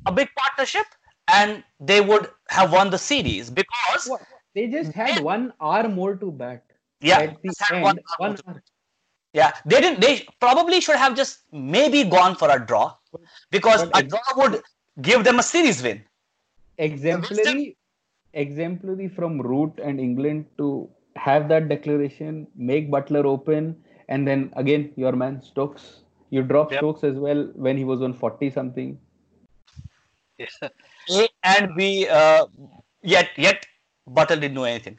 [0.07, 0.87] a big partnership,
[1.29, 4.23] and they would have won the series because What?
[4.55, 6.65] They just had one hour more to bat.
[7.11, 8.63] Yeah, the just had end, one one hour to- hour.
[9.41, 10.01] yeah, they didn't.
[10.01, 12.87] They probably should have just maybe gone for a draw
[13.57, 14.63] because But a draw would
[15.09, 16.03] give them a series win.
[16.85, 17.65] exemplary
[18.43, 20.67] exemplary from root and england to
[21.25, 22.39] have that declaration
[22.71, 23.69] make Buttler open
[24.15, 25.85] and then again your man stokes
[26.37, 26.81] you drop Yep.
[26.81, 28.91] stokes as well when he was on 40 something
[31.21, 32.09] A and B.
[32.09, 32.47] Uh,
[33.03, 33.67] yet, yet
[34.19, 34.99] Buttler didn't know anything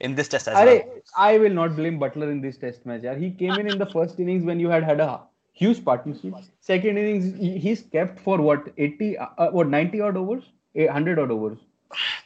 [0.00, 1.00] in this test as Arre, well.
[1.16, 3.16] i will not blame Buttler in this test match yaar.
[3.24, 5.20] he came in in the first innings when you had had a
[5.62, 6.34] huge partnership
[6.70, 10.44] second innings he- he's kept for what 80 uh, what 90 odd overs
[10.82, 11.58] Eh, 100 odd overs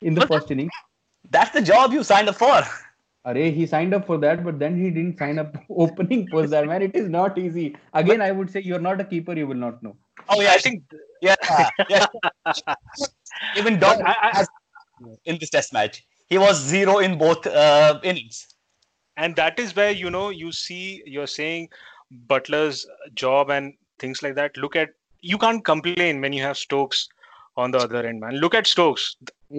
[0.03, 0.81] in the But- first innings
[1.35, 2.57] That's the job you signed up for.
[3.31, 5.53] Array, he signed up for that, but then he didn't sign up
[5.85, 6.83] opening post that man.
[6.87, 7.65] It is not easy.
[8.01, 9.93] Again, I would say you're not a keeper, you will not know.
[10.29, 10.83] Oh yeah, I think
[11.29, 11.37] yeah,
[11.95, 12.07] yeah.
[13.63, 14.45] Even Don I-
[15.25, 16.03] in this test match.
[16.33, 18.39] He was zero in both uh, innings.
[19.23, 21.65] and that is where you know you see you're saying
[22.31, 22.79] Buttler's
[23.23, 24.95] job and things like that look at
[25.33, 27.03] you can't complain when you have stokes
[27.65, 29.05] on the other end man look at stokes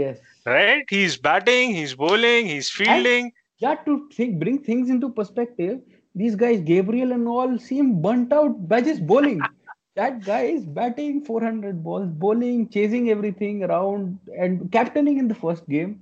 [0.01, 0.17] Yes.
[0.53, 3.31] right he's batting he's bowling he's fielding
[3.65, 5.75] Yeah, to think, bring things into perspective,
[6.21, 9.39] these guys, Gabriel and all, seem burnt out by just bowling.
[9.99, 15.69] that guy is batting 400 balls, bowling, chasing everything around, and captaining in the first
[15.75, 15.93] game.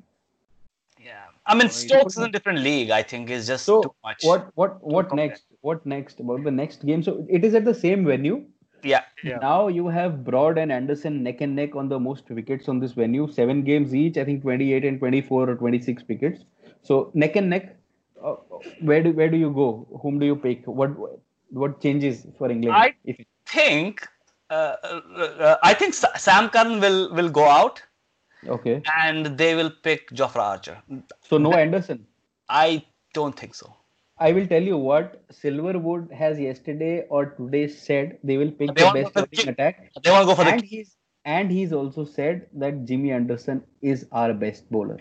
[1.48, 2.90] Yeah, I mean Stokes is a different league.
[2.92, 4.24] I think is just So too much.
[4.24, 5.28] what, what, what compare.
[5.28, 5.44] next?
[5.62, 7.04] What next about the next game?
[7.04, 8.46] So it is at the same venue.
[8.84, 9.38] Yeah, Yeah.
[9.38, 12.94] Now you have Broad and Anderson neck and neck on the most wickets on this
[12.94, 13.28] venue.
[13.32, 14.18] Seven games each.
[14.18, 16.46] I think 28 and 24 or 26 wickets.
[16.82, 17.78] So neck and neck.
[18.24, 18.36] Uh,
[18.82, 19.88] where do where do you go?
[20.02, 20.66] Whom do you pick?
[20.66, 20.92] What
[21.52, 22.76] what changes for England?
[22.76, 24.08] I- if think
[24.50, 27.84] uh, uh, uh, I think Sam Curran will will go out
[28.48, 28.82] okay.
[28.98, 30.82] and they will pick Jofra Archer.
[31.22, 32.06] So no Anderson.
[32.50, 33.76] I don't think so.
[34.20, 38.84] I will tell you what Silverwood has yesterday or today said they will pick They
[38.84, 39.92] the best the- attack.
[40.04, 40.68] They want to go for And the.
[40.68, 45.00] he's and he's also said that Jimmy Anderson is our best bowler.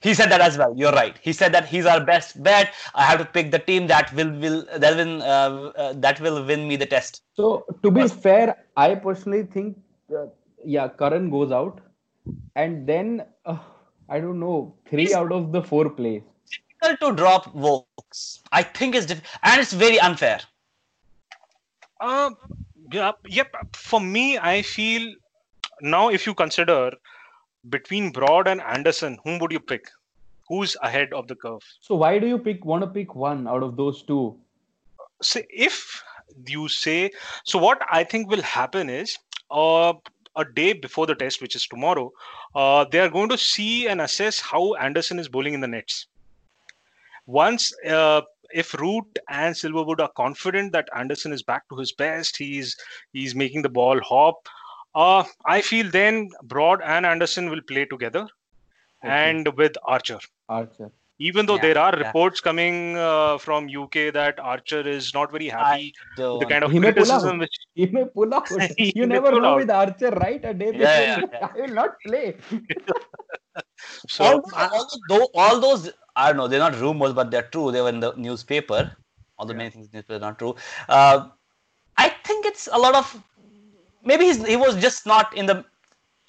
[0.00, 0.74] He said that as well.
[0.76, 1.16] You're right.
[1.22, 2.72] He said that he's our best bet.
[2.94, 6.44] I have to pick the team that will will that will uh, uh, that will
[6.44, 7.22] win me the test.
[7.34, 9.78] So to be fair, I personally think,
[10.14, 10.26] uh,
[10.64, 11.80] yeah, Curran goes out,
[12.54, 13.58] and then uh,
[14.08, 16.22] I don't know, three He's- out of the four plays.
[16.80, 18.42] Difficult to drop Woakes.
[18.52, 20.40] I think it's diff- and it's very unfair.
[22.00, 22.30] Uh,
[22.92, 23.54] yeah, yep.
[23.74, 25.12] For me, I feel
[25.80, 26.92] now if you consider
[27.70, 29.86] between Broad and Anderson, whom would you pick?
[30.48, 31.62] Who's ahead of the curve?
[31.80, 34.36] So why do you pick want to pick one out of those two?
[35.22, 36.02] So if
[36.46, 37.10] you say
[37.44, 39.18] so, what I think will happen is
[39.50, 39.94] uh,
[40.36, 42.10] a day before the test, which is tomorrow,
[42.54, 46.06] uh, they are going to see and assess how Anderson is bowling in the nets.
[47.26, 48.20] Once uh,
[48.52, 52.76] if Root and Silverwood are confident that Anderson is back to his best, he's
[53.12, 54.48] he's making the ball hop.
[54.94, 58.26] Uh, I feel then Broad and Anderson will play together,
[59.02, 60.20] and with Archer.
[60.48, 60.90] Archer.
[61.18, 62.06] Even though Yeah, there are yeah.
[62.06, 66.40] reports coming uh, from UK that Archer is not very happy I don't.
[66.40, 67.22] the kind of He may pull out.
[67.22, 68.50] criticism which He may pull out.
[68.78, 69.56] You never know out.
[69.56, 70.44] with Archer, right?
[70.44, 71.48] A day before, Yeah, yeah, yeah.
[71.54, 72.36] I will not play.
[74.08, 76.48] so all, all, tho- all those I don't know.
[76.48, 77.70] They're not rumors, but they're true.
[77.72, 78.90] They were in the newspaper.
[79.38, 80.54] All Although many things in the newspaper are not true.
[80.88, 81.28] Uh,
[81.98, 83.22] I think it's a lot of
[84.04, 85.64] maybe he's, he was just not in the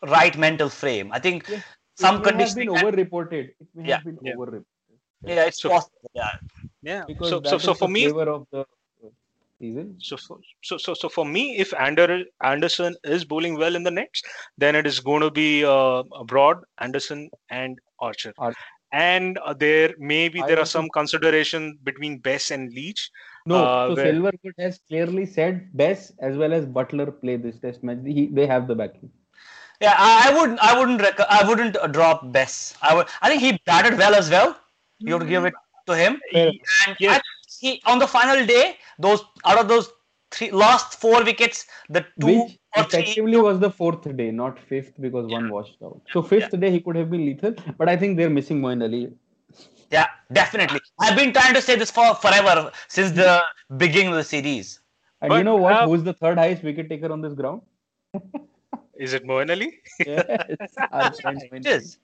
[0.08, 1.12] right mental frame.
[1.12, 1.64] I think Yes,
[1.96, 3.46] some it may have been over-reported.
[3.60, 4.34] It may Yeah, have been yeah.
[4.34, 4.66] over-reported.
[5.24, 6.12] Yeah, it's So- possible.
[6.14, 6.32] Yeah.
[6.82, 8.66] yeah Because so so, so for me of the
[9.60, 9.96] season.
[10.00, 14.22] so, so so so for me if Ander, anderson is bowling well in the nets
[14.58, 18.58] then it is going to be uh, broad anderson and archer Archer.
[18.94, 23.10] and uh, there maybe I there are some consideration between bess and leach
[23.50, 27.58] No, Uh, so where- Silverwood has clearly said Bess as well as Buttler play this
[27.66, 28.00] test match.
[28.06, 29.10] He, they have the backing.
[29.84, 30.60] Yeah, I, I wouldn't.
[30.70, 31.02] I wouldn't.
[31.06, 32.56] Rec- I wouldn't drop Bess.
[32.90, 33.08] I would.
[33.22, 34.50] I think he batted well as well.
[35.00, 35.54] You have to give it
[35.88, 36.20] to him.
[36.32, 36.52] Fair.
[36.88, 37.22] And Yes.
[37.60, 39.90] He on the final day, those out of those
[40.32, 43.00] three last four wickets, the two Which or three.
[43.02, 46.02] effectively was the fourth day, not fifth, because one washed out.
[46.12, 49.12] So fifth day he could have been lethal, but I think they're missing Moeen Ali.
[49.92, 50.82] Yeah, definitely.
[51.00, 53.42] I've been trying to say this for forever since the
[53.78, 54.82] beginning of the series.
[55.22, 55.74] And But, you know what?
[55.74, 57.62] uh, Who's the third highest wicket taker on this ground?
[59.00, 59.80] Is it Moeen Ali?
[60.06, 60.26] Yes,
[60.92, 61.98] our friend Moeen It is.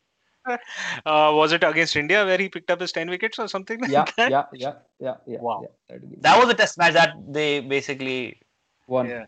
[1.06, 3.92] Uh, was it against India where he picked up his 10 wickets or something like
[3.92, 4.32] Yeah, that?
[4.32, 5.40] yeah, yeah, yeah, yeah.
[5.40, 5.68] Wow.
[5.90, 8.40] yeah, that was a test match that they basically.
[8.88, 9.08] won.
[9.08, 9.26] Yeah.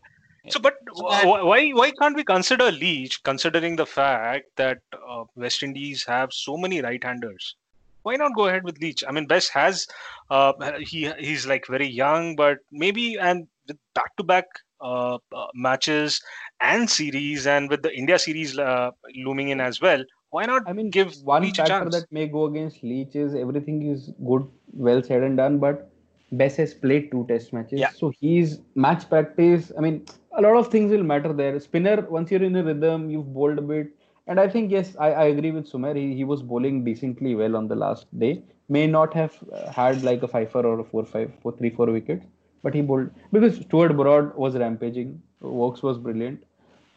[0.50, 4.78] So, but So wh- wh- why why can't we consider Leach, considering the fact that
[4.94, 7.56] uh, West Indies have so many right-handers?
[8.04, 9.04] Why not go ahead with Leach?
[9.08, 9.88] I mean, Bess has
[10.30, 14.46] uh, he he's like very young, but maybe and with back-to-back
[14.82, 16.22] uh, uh, matches
[16.62, 20.04] and series, and with the India series uh, looming in as well,
[20.36, 21.96] why not I mean, give one Leach factor chance?
[21.96, 25.90] that may go against Leach is everything is good, well said and done, but
[26.32, 27.80] Bess has played two test matches.
[27.80, 27.90] Yeah.
[27.90, 29.72] So he's match practice.
[29.78, 30.06] I mean,
[30.38, 31.60] a lot of things will matter there.
[31.60, 33.92] Spinner, once you're in a rhythm, you've bowled a bit.
[34.28, 35.94] And I think, yes, I, I agree with Sumer.
[35.94, 38.42] He, he was bowling decently well on the last day.
[38.68, 41.86] May not have uh, had like a fiver or a four, five, four, three, four
[41.86, 42.26] wickets,
[42.64, 45.22] but he bowled because Stuart Broad was rampaging.
[45.42, 46.44] Woakes was brilliant.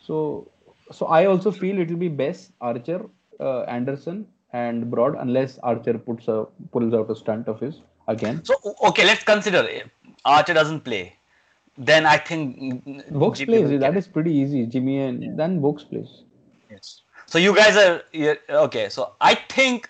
[0.07, 0.51] So,
[0.91, 3.05] so I also feel it will be Bess, Archer,
[3.41, 8.45] uh, Anderson, and Broad, unless Archer puts a pulls out a stunt of his again.
[8.45, 9.67] So okay, let's consider
[10.25, 11.15] Archer doesn't play.
[11.77, 13.81] Then I think Woakes Jimmy plays.
[13.81, 14.67] That is pretty easy.
[14.67, 16.25] Jimmy and then Woakes plays.
[16.71, 17.03] Yes.
[17.27, 18.89] So you guys are yeah, okay.
[18.89, 19.89] So I think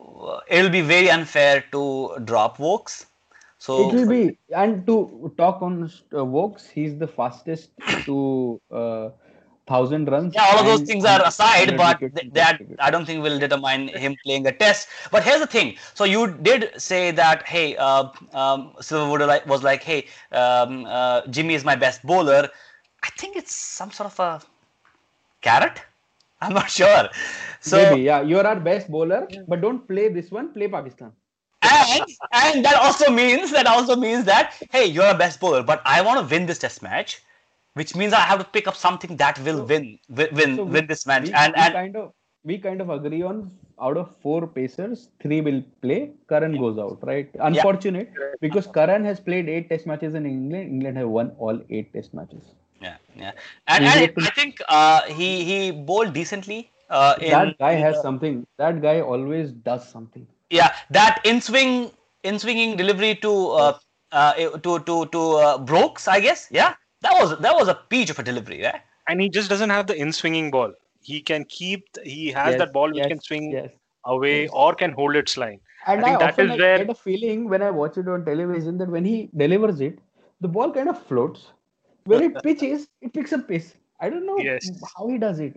[0.00, 3.06] uh, it'll be very unfair to drop Woakes.
[3.58, 7.70] So it will be and to talk on uh, Woakes, he's the fastest
[8.04, 9.10] to uh,
[9.66, 10.34] thousand runs.
[10.34, 13.88] yeah, all of those things are aside, but th- that I don't think will determine
[13.88, 14.88] him playing a test.
[15.10, 19.82] But here's the thing: so you did say that, hey, uh, um, Silverwood was like,
[19.82, 22.48] hey, um, uh, Jimmy is my best bowler.
[23.02, 24.42] I think it's some sort of a
[25.42, 25.80] carrot.
[26.40, 27.08] I'm not sure.
[27.60, 30.52] So Maybe, yeah, you're our best bowler, but don't play this one.
[30.52, 31.12] Play Pakistan.
[31.62, 35.80] and and that also means that also means that hey, you're a best bowler, but
[35.84, 37.22] I want to win this test match,
[37.80, 39.86] which means I have to pick up something that will win
[40.20, 41.28] win win, So we- this match.
[41.28, 42.12] we, and we and kind of
[42.44, 43.38] we kind of agree on
[43.86, 46.00] out of four pacers, three will play.
[46.28, 47.28] Curran goes out, right?
[47.50, 50.70] Unfortunate because Curran has played eight test matches in England.
[50.76, 52.54] England have won all eight test matches.
[52.84, 53.32] yeah, yeah,
[53.74, 55.58] and, and I think uh, he he
[55.90, 56.70] bowled decently.
[56.88, 58.46] Uh, in, that guy has something.
[58.58, 60.26] That guy always does something.
[60.56, 61.90] yeah that in swing
[62.30, 63.72] in swinging delivery to uh,
[64.12, 64.32] uh,
[64.66, 66.46] to to to uh, Brooks, I guess.
[66.50, 66.74] Yeah,
[67.06, 68.82] that was that was a peach of a delivery, right?
[69.08, 70.72] And he just doesn't have the in-swinging ball.
[71.00, 71.86] He can keep.
[72.04, 73.70] He has Yes, that ball which yes, can swing Yes.
[74.04, 74.50] away yes.
[74.52, 75.60] or can hold its line.
[75.86, 78.08] And I I, that often is like, where- get a feeling when I watch it
[78.08, 79.98] on television that when he delivers it,
[80.40, 81.52] the ball kind of floats.
[82.04, 83.76] When it pitches, it picks up pace.
[84.00, 84.70] I don't know Yes.
[84.96, 85.56] how he does it.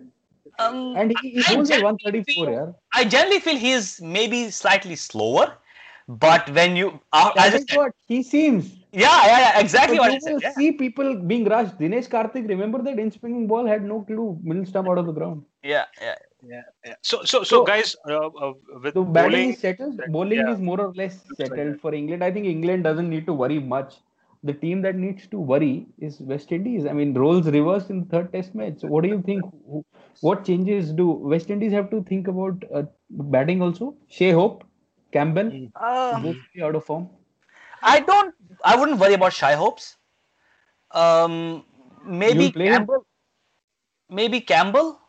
[0.59, 2.71] Um, And he, he I holds a 134, feel- yeah.
[2.93, 5.57] I generally feel he is maybe slightly slower,
[6.09, 8.75] but when you, uh, I That just what he seems.
[8.91, 10.33] yeah, yeah, yeah, exactly But what I you said.
[10.33, 10.53] will Yeah.
[10.53, 11.77] see people being rushed.
[11.79, 15.11] Dinesh Karthik, remember that in swinging ball had no clue, middle stump out of the
[15.11, 15.43] ground.
[15.63, 16.15] yeah, yeah.
[16.41, 16.93] Yeah, yeah.
[17.01, 19.99] So, so, so, So- guys, uh, uh, with So batting bowling, is settled.
[20.07, 20.51] Bowling yeah.
[20.53, 22.23] is more or less Looks like settled for England.
[22.23, 23.95] I think England doesn't need to worry much.
[24.43, 26.85] The team that needs to worry is West Indies.
[26.85, 28.79] I mean, roles reversed in third Test match.
[28.79, 29.43] So what do you think?
[30.21, 33.95] What changes do West Indies have to think about uh, batting also?
[34.07, 34.63] Shai Hope,
[35.11, 37.09] Campbell, Uh, both be out of form.
[37.81, 38.35] I don't.
[38.63, 39.97] I wouldn't worry about Shai Hope's.
[40.91, 41.65] Um,
[42.05, 42.73] maybe You'll him?
[42.73, 43.05] Campbell.
[44.09, 44.99] Maybe Campbell.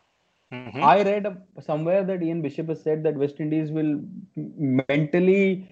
[0.51, 0.83] Mhm.
[0.83, 1.27] I read
[1.61, 4.01] somewhere that Ian Bishop has said that West Indies will
[4.35, 5.67] mentally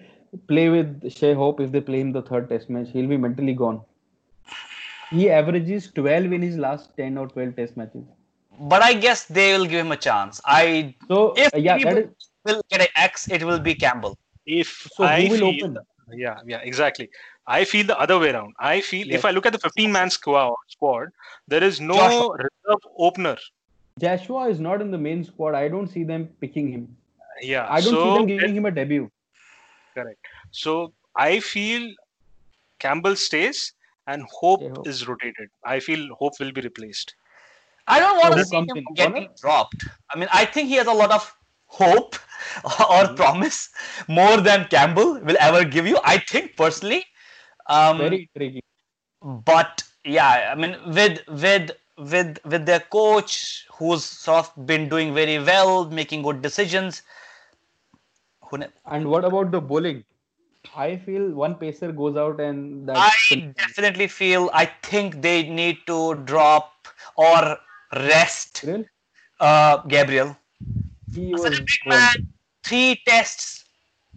[0.48, 2.88] play with Shai Hope if they play him the third Test match.
[2.90, 3.82] He'll be mentally gone.
[5.10, 8.04] He averages 12 in his last 10 or 12 Test matches.
[8.58, 10.40] But I guess they will give him a chance.
[10.44, 14.18] I So if yeah, people that is will get an X, it will be Campbell.
[14.46, 15.04] if so.
[15.04, 15.78] I Who will feel, open?
[16.12, 17.08] yeah, yeah, exactly.
[17.46, 18.54] I feel the other way around.
[18.58, 19.18] I feel Yes.
[19.18, 21.08] if I look at the 15-man squad, squad,
[21.48, 22.36] there is no Joshua.
[22.36, 23.36] reserve opener.
[24.00, 25.54] Joshua is not in the main squad.
[25.54, 26.96] I don't see them picking him.
[27.42, 29.10] Yeah, I don't so see them giving him a debut.
[29.94, 30.26] correct.
[30.50, 31.90] So I feel
[32.78, 33.72] Campbell stays
[34.06, 34.86] and Hope Hope.
[34.86, 35.50] is rotated.
[35.64, 37.14] I feel Hope will be replaced.
[37.86, 39.84] I don't want So to see him getting dropped.
[40.10, 41.34] I mean, I think he has a lot of
[41.70, 42.16] hope
[42.90, 43.70] or promise
[44.08, 45.98] more than Campbell will ever give you.
[46.04, 47.04] I think personally.
[47.66, 48.62] Um, Very intriguing.
[49.22, 55.14] but yeah, I mean, with with with with their coach, who's sort of been doing
[55.14, 57.02] very well, making good decisions.
[58.86, 60.04] And what about the bowling?
[60.74, 65.78] I feel one pacer goes out and that's I definitely feel I think they need
[65.86, 67.58] to drop or
[67.94, 68.64] rest
[69.40, 70.36] uh, Gabriel.
[71.14, 72.14] He was a big man,
[72.62, 73.64] three tests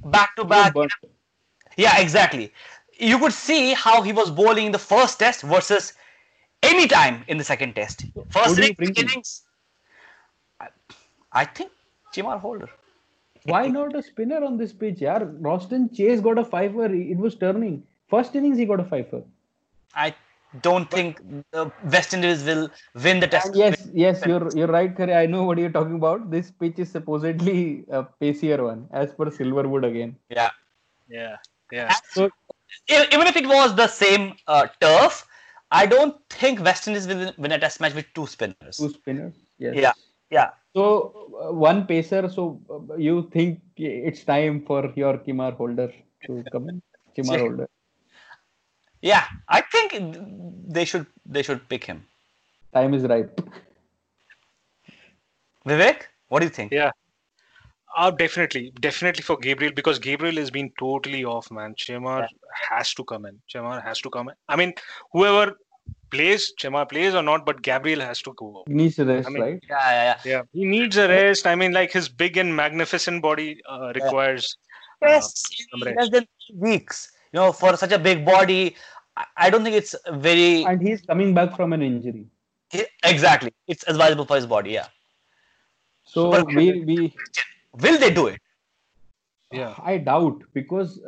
[0.06, 0.76] back to back.
[1.78, 2.54] Yeah, exactly.
[3.00, 5.94] You could see how he was bowling in the first test versus
[6.62, 8.06] any time in the second test.
[8.30, 9.10] First who do you innings, bring in?
[9.10, 9.42] innings.
[10.60, 10.68] I,
[11.32, 11.72] I think
[12.14, 12.70] Chemar Holder.
[13.46, 15.02] Why not a spinner on this pitch?
[15.02, 16.86] Yeah, Roston Chase got a fifer.
[16.94, 17.84] It was turning.
[18.08, 19.24] First innings, he got a fifer.
[19.94, 20.16] I
[20.62, 21.20] don't think
[21.52, 23.48] the West Indies will win the test.
[23.48, 25.18] And yes, yes, you're you're right, Kare.
[25.18, 26.30] I know what you're talking about.
[26.30, 30.16] This pitch is supposedly a pacier one, as per Silverwood again.
[30.30, 30.52] Yeah.
[31.10, 31.38] Yeah,
[31.72, 31.94] yeah.
[32.12, 32.30] So
[32.90, 35.26] Even if it was the same uh, turf,
[35.72, 38.78] I don't think West Indies will win a test match with two spinners.
[38.78, 39.36] two spinners.
[39.58, 39.76] Yes.
[39.76, 39.94] Yeah,
[40.30, 40.50] yeah.
[40.76, 42.30] So uh, one pacer.
[42.30, 45.92] So uh, you think it's time for your Chemar holder
[46.28, 46.82] to come in?
[47.18, 47.70] Chemar holder.
[49.04, 49.96] Yeah, I think
[50.66, 52.06] they should they should pick him.
[52.74, 53.42] Time is ripe.
[55.68, 56.72] Vivek, what do you think?
[56.72, 56.92] Yeah.
[57.96, 61.76] Uh, definitely, definitely for Gabriel because Gabriel has been totally off, man.
[61.76, 62.28] Chemar
[62.70, 63.40] has to come in.
[63.54, 64.36] Chemar has to come in.
[64.48, 64.74] I mean,
[65.12, 65.58] whoever
[66.10, 68.64] plays, Chemar plays or not, but Gabriel has to go.
[68.68, 69.64] He needs rest, I mean, right?
[69.70, 70.32] Yeah, yeah, yeah.
[70.32, 71.46] Yeah, he needs a rest.
[71.46, 74.58] I mean, like his big and magnificent body uh, requires.
[75.04, 76.00] Tests some in rest.
[76.00, 77.12] less than weeks.
[77.34, 78.76] You know, for such a big body,
[79.18, 82.28] I- I don't think it's very And he's coming back from an injury.
[83.04, 83.54] exactly.
[83.68, 84.72] It's advisable for his body.
[84.72, 84.88] Yeah.
[86.06, 87.14] So But- we we
[87.84, 88.40] Will they do it?
[89.52, 91.00] Yeah, I doubt because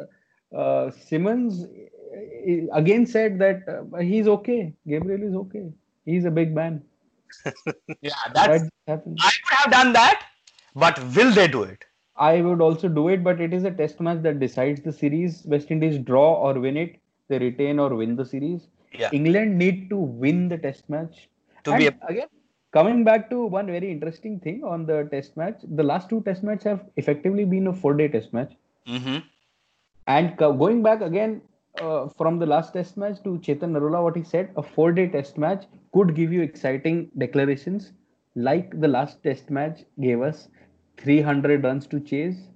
[0.55, 4.73] uh, Simmons uh, again said that uh, he's okay.
[4.87, 5.71] Gabriel is okay.
[6.05, 6.83] He's a big man.
[8.01, 8.69] Yeah, That that's.
[8.87, 9.19] happens.
[9.21, 10.23] I would have done that,
[10.75, 11.85] but will they do it?
[12.15, 15.43] I would also do it, but it is a test match that decides the series.
[15.45, 18.67] West Indies draw or win it, they retain or win the series.
[18.93, 19.09] Yeah.
[19.11, 21.29] England need to win the test match.
[21.65, 22.27] To And be a- again,
[22.71, 26.43] coming back to one very interesting thing on the test match, the last two test
[26.43, 28.53] matches have effectively been a four-day test match.
[28.87, 29.17] Mm-hmm.
[30.07, 31.41] And going back again
[31.81, 35.37] uh, from the last test match to Chetan Narula, what he said, a four-day test
[35.37, 37.93] match could give you exciting declarations,
[38.35, 40.47] like the last test match gave us
[40.97, 42.49] 300 runs to chase,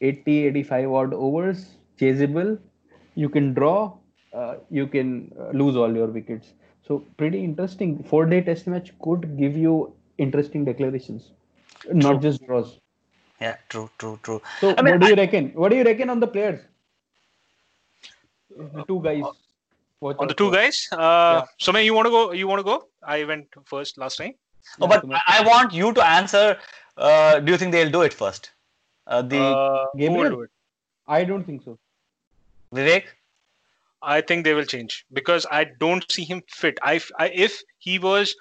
[0.00, 2.58] 80, 85 odd overs, chaseable.
[3.14, 3.96] You can draw,
[4.40, 6.52] uh, you can uh, lose all your wickets.
[6.86, 7.92] So pretty interesting.
[8.10, 9.76] Four-day test match could give you
[10.26, 11.30] interesting declarations,
[12.04, 12.78] not just draws.
[13.40, 14.40] Yeah, true, true, true.
[14.60, 15.48] So I mean, what do I- you reckon?
[15.62, 16.60] What do you reckon on the players?
[18.78, 19.22] The two guys.
[20.00, 20.56] Watch on the two for.
[20.56, 20.78] guys.
[20.92, 22.32] Uh, Somay, you want to go?
[22.32, 22.76] You want to go?
[23.02, 24.34] I went first last time.
[24.80, 26.44] Oh, but I I want you to answer.
[26.96, 28.50] Uh, do you think they'll do it first?
[29.06, 30.30] Uh, the Uh, who will Gabriel?
[30.36, 30.50] do it?
[31.18, 31.78] I don't think so.
[32.74, 33.04] Vivek.
[34.06, 36.78] I think they will change because I don't see him fit.
[36.82, 38.34] I, I if he was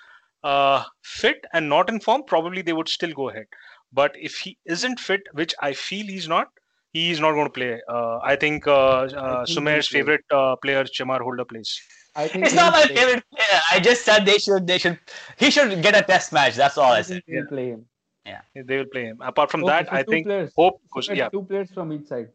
[0.44, 3.46] uh, fit and not in form, probably they would still go ahead.
[3.92, 6.48] But if he isn't fit, which I feel he's not,
[6.94, 7.80] he is not going to play.
[7.90, 11.74] Uh, I think uh, uh, think Sumer's favorite uh, player, Chemar Holder, plays.
[12.16, 13.60] I think It's not my play- favorite player.
[13.72, 14.68] I just said they should.
[14.68, 15.00] They should.
[15.38, 16.56] He should get a test match.
[16.56, 17.24] That's all I I said.
[17.26, 17.86] think he'll play him.
[18.26, 19.18] Yeah, They will play him.
[19.22, 20.54] Apart from Okay, that, I two think players.
[20.56, 21.10] Hope goes.
[21.10, 22.30] Yeah, Two players from each side.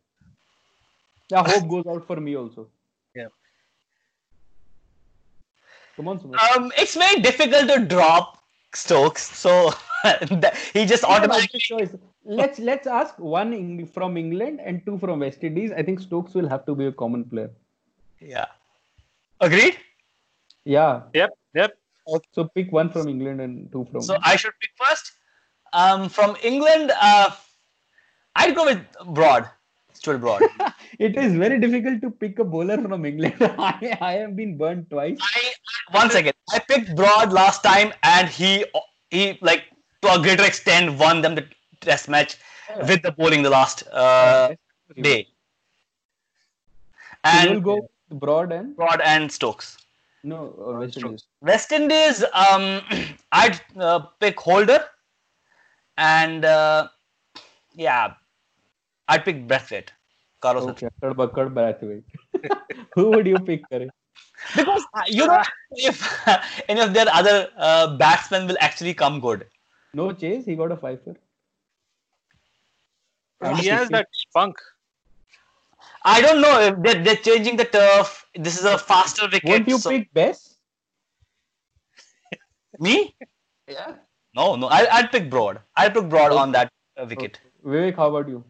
[1.31, 2.69] Yeah, hope goes out for me also.
[3.15, 3.27] Yeah.
[6.01, 6.57] Come on, Sumit.
[6.57, 9.71] Um, it's very difficult to drop Stokes, so
[10.73, 11.61] he just It's an automatically.
[11.61, 11.95] choice.
[12.25, 15.73] Let's let's ask one Eng- from England and two from West Indies.
[15.77, 17.51] I think Stokes will have to be a common player.
[18.19, 18.47] Yeah.
[19.43, 19.77] Agreed.
[20.65, 21.03] Yeah.
[21.13, 21.77] yep, yep.
[22.33, 24.01] So pick one from England and two from.
[24.01, 25.13] So I should pick first.
[25.75, 27.31] Um, from England, uh,
[28.37, 29.51] I'd go with Broad.
[30.01, 30.43] Stuart Broad.
[30.99, 33.35] it is very difficult to pick a bowler from England.
[33.41, 35.19] I, I have been burned twice.
[35.23, 35.53] I
[35.93, 36.35] one second.
[36.51, 38.65] I picked Broad last time, and he
[39.11, 39.65] he like
[40.03, 41.47] to a greater extent won them the
[41.81, 42.37] test match
[42.89, 44.55] with the bowling the last uh,
[45.01, 45.29] day.
[47.27, 49.79] So you'll And go Broad and Broad and Stokes.
[50.23, 51.25] no uh, West Indies.
[51.43, 52.81] West Indies, um,
[53.33, 54.89] I'd uh, pick Holder,
[55.97, 56.89] and uh,
[57.75, 58.15] yeah,
[59.11, 59.89] I'd pick Brathwaite.
[60.41, 62.05] Carlos Okay, Akkad Bakkad Brathwaite.
[62.95, 63.89] Who would you pick, Kare?
[64.57, 65.43] because uh, you know
[65.73, 66.03] if
[66.69, 69.47] any of their other uh, batsmen will actually come good.
[69.93, 70.45] No chase.
[70.45, 71.17] He got a fifer.
[73.41, 74.57] And He has that spunk.
[76.05, 78.25] I don't know if they're, they're changing the turf.
[78.35, 79.49] This is a faster wicket.
[79.49, 80.57] Won't you so- pick Bess?
[82.79, 83.15] Me?
[83.69, 83.95] Yeah.
[84.35, 84.69] No, no.
[84.69, 85.61] I, I'd pick Broad.
[85.77, 87.41] I'd pick Broad on that uh, wicket.
[87.65, 88.45] Vivek, how about you?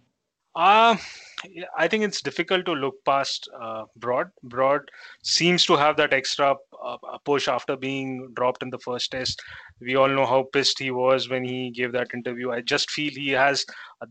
[1.44, 4.30] Yeah, I think it's difficult to look past uh, Broad.
[4.42, 4.82] Broad
[5.22, 9.40] seems to have that extra uh, push after being dropped in the first test.
[9.80, 12.51] We all know how pissed he was when he gave that interview.
[12.51, 13.64] I just feel he has
[14.03, 14.07] a,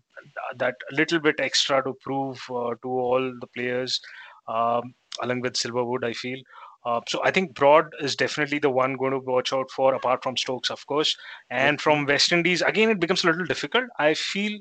[0.58, 4.00] that little bit extra to prove uh, to all the players,
[4.48, 6.04] um, along with Silverwood.
[6.04, 6.40] I feel.
[6.86, 10.24] Uh, so I think Broad is definitely the one going to watch out for, apart
[10.24, 11.16] from Stokes, of course.
[11.50, 13.86] And from West Indies, again, it becomes a little difficult.
[14.00, 14.60] I feel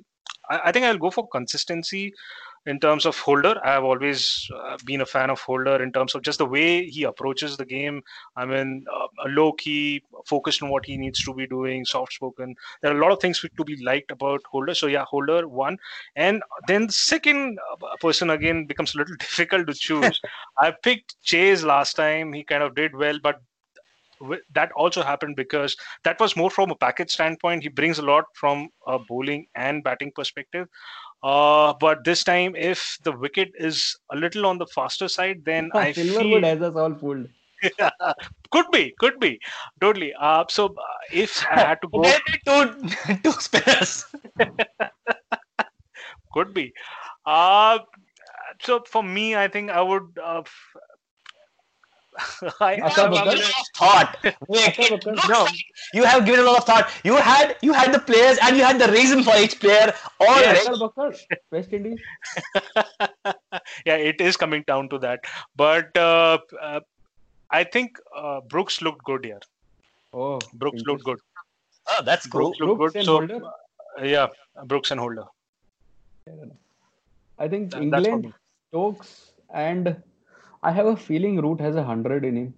[0.50, 2.12] I, I think I'll go for consistency
[2.66, 3.58] in terms of Holder.
[3.64, 6.86] I have always uh, been a fan of Holder in terms of just the way
[6.86, 8.02] he approaches the game.
[8.36, 12.54] I mean, uh, low key, focused on what he needs to be doing, soft spoken.
[12.82, 14.74] There are a lot of things to be liked about Holder.
[14.74, 15.78] So, yeah, Holder one.
[16.16, 20.20] And then the second uh, person again becomes a little difficult to choose.
[20.58, 22.32] I picked Chase last time.
[22.32, 23.40] He kind of did well, but
[24.54, 27.62] that also happened because that was more from a package standpoint.
[27.62, 30.68] He brings a lot from a bowling and batting perspective.
[31.22, 35.70] Uh, but this time, if the wicket is a little on the faster side, then
[35.74, 37.28] I Silverwood feel has us all fooled.
[38.52, 39.40] could be, could be,
[39.80, 40.12] totally.
[40.18, 40.70] Uh, so uh,
[41.12, 44.04] if I had to go, Maybe two, two spinners.
[46.32, 46.72] could be.
[47.26, 47.78] Uh,
[48.62, 50.18] so for me, I think I would.
[50.22, 50.42] Uh,
[52.18, 53.24] f- I, Akka I'm- I'm Bakar?
[53.24, 53.42] gonna-
[53.76, 54.16] thought.
[54.48, 55.12] Wait, Akka it Bakar?
[55.14, 55.42] looks No.
[55.44, 55.54] like
[55.94, 56.90] you have given a lot of thought.
[57.04, 59.94] You had you had the players and you had the reason for each player.
[60.20, 60.66] All Yes.
[60.68, 60.78] right.
[60.78, 62.00] Bakar, Bakar, West Indies.
[63.86, 65.20] yeah, it is coming down to that.
[65.56, 66.80] But uh, uh,
[67.50, 69.40] I think uh, Brooks looked good here.
[70.12, 71.18] Oh, Brooks looked good.
[71.90, 72.52] Oh, that's cool.
[72.58, 72.96] Brooks Brooks good.
[73.00, 73.40] and So Holder?
[73.46, 74.26] uh, yeah,
[74.66, 75.24] Brooks and Holder.
[77.38, 78.32] I think That- England, me.
[78.70, 79.96] Stokes, and
[80.62, 82.54] I have a feeling Root has a hundred in him.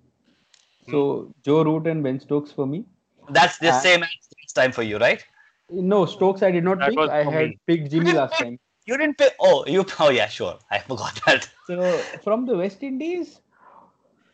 [0.87, 2.85] So Joe Root and Ben Stokes for me.
[3.31, 5.25] That's the Uh, same as time for you, right?
[5.71, 7.07] No, Stokes I did not That pick.
[7.07, 7.59] I had me.
[7.67, 8.59] picked Jimmy last time.
[8.87, 9.35] You didn't pick.
[9.41, 9.85] Oh, you.
[9.99, 10.59] Oh, yeah, sure.
[10.71, 11.49] I forgot that.
[11.67, 13.41] So from the West Indies,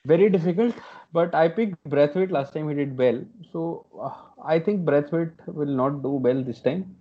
[0.05, 0.75] very difficult.
[1.13, 2.61] But I picked Brathwaite last time.
[2.61, 3.15] He did well.
[3.45, 4.13] So uh,
[4.45, 6.97] I think Brathwaite will not do well this time.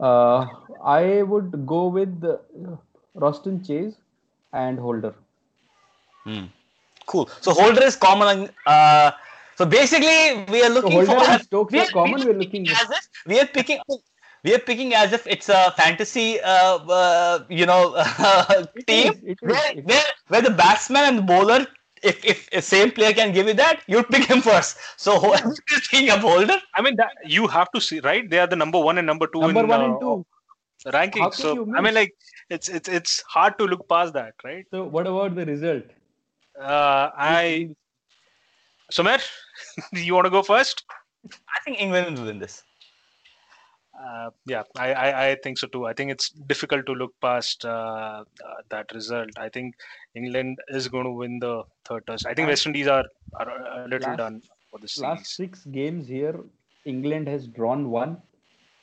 [0.00, 0.46] Uh,
[0.84, 2.38] I would go with uh,
[3.16, 3.96] Roston Chase
[4.52, 5.14] and Holder.
[6.26, 6.46] Hmm.
[7.06, 7.30] Cool.
[7.40, 8.50] So Holder is common.
[8.66, 9.12] Uh,
[9.56, 11.30] so basically, we are looking Holder for.
[11.30, 13.78] and Stokes we are common, we we're looking as if we are picking.
[14.44, 17.96] We are picking as if it's a fantasy, uh, uh, you know,
[18.86, 21.66] team is, it is, where, where where the batsman and the bowler,
[22.02, 24.76] if if a same player can give you that, you'd pick him first.
[24.96, 28.28] So whoever is thinking of Holder, I mean, that, you have to see, right?
[28.28, 30.26] They are the number one and number two Number in one uh, and two.
[30.84, 31.32] the ranking.
[31.32, 32.14] So I mean, like
[32.50, 34.64] it's it's it's hard to look past that, right?
[34.70, 35.95] So what about the result?
[36.60, 37.70] Uh, I
[38.90, 39.18] Sumer,
[39.92, 40.84] you want to go first?
[41.32, 42.62] I think England will win this.
[43.98, 45.86] Uh, yeah, I, I, I think so too.
[45.86, 49.30] I think it's difficult to look past uh, uh, that result.
[49.38, 49.74] I think
[50.14, 52.26] England is going to win the third test.
[52.26, 53.04] I think West Indies are,
[53.34, 55.28] are a little Last- done for the Last series.
[55.28, 56.38] six games here,
[56.84, 58.18] England has drawn one.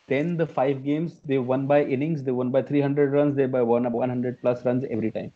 [0.07, 2.23] Then the five games they won by innings.
[2.23, 3.35] They won by 300 runs.
[3.35, 5.31] They by one 100 plus runs every time.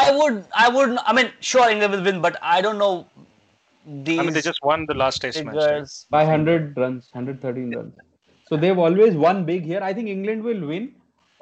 [0.00, 0.98] I would, I would.
[1.06, 3.06] I mean, sure, England will win, but I don't know
[3.86, 5.54] these I mean, they just won the last test match.
[5.54, 5.88] right?
[6.10, 7.94] By 100 runs, 113 runs.
[8.46, 9.80] So they've always won big here.
[9.82, 10.94] I think England will win.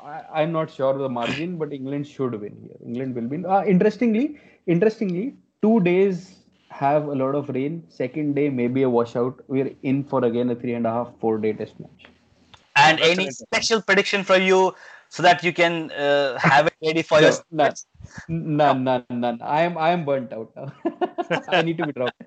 [0.02, 2.76] I, I'm not sure the margin, but England should win here.
[2.84, 3.44] England will win.
[3.44, 6.36] Uh, interestingly, interestingly, two days
[6.70, 7.84] have a lot of rain.
[7.88, 9.44] Second day maybe a washout.
[9.48, 12.06] We're in for again a three and a half, four day test match.
[12.76, 14.74] And That's any special prediction for you
[15.10, 17.32] so that you can uh, have it ready for your.
[17.50, 17.70] No,
[18.28, 19.42] none, none, none, none.
[19.42, 20.72] I am I am burnt out now.
[21.48, 22.22] I need to be dropped.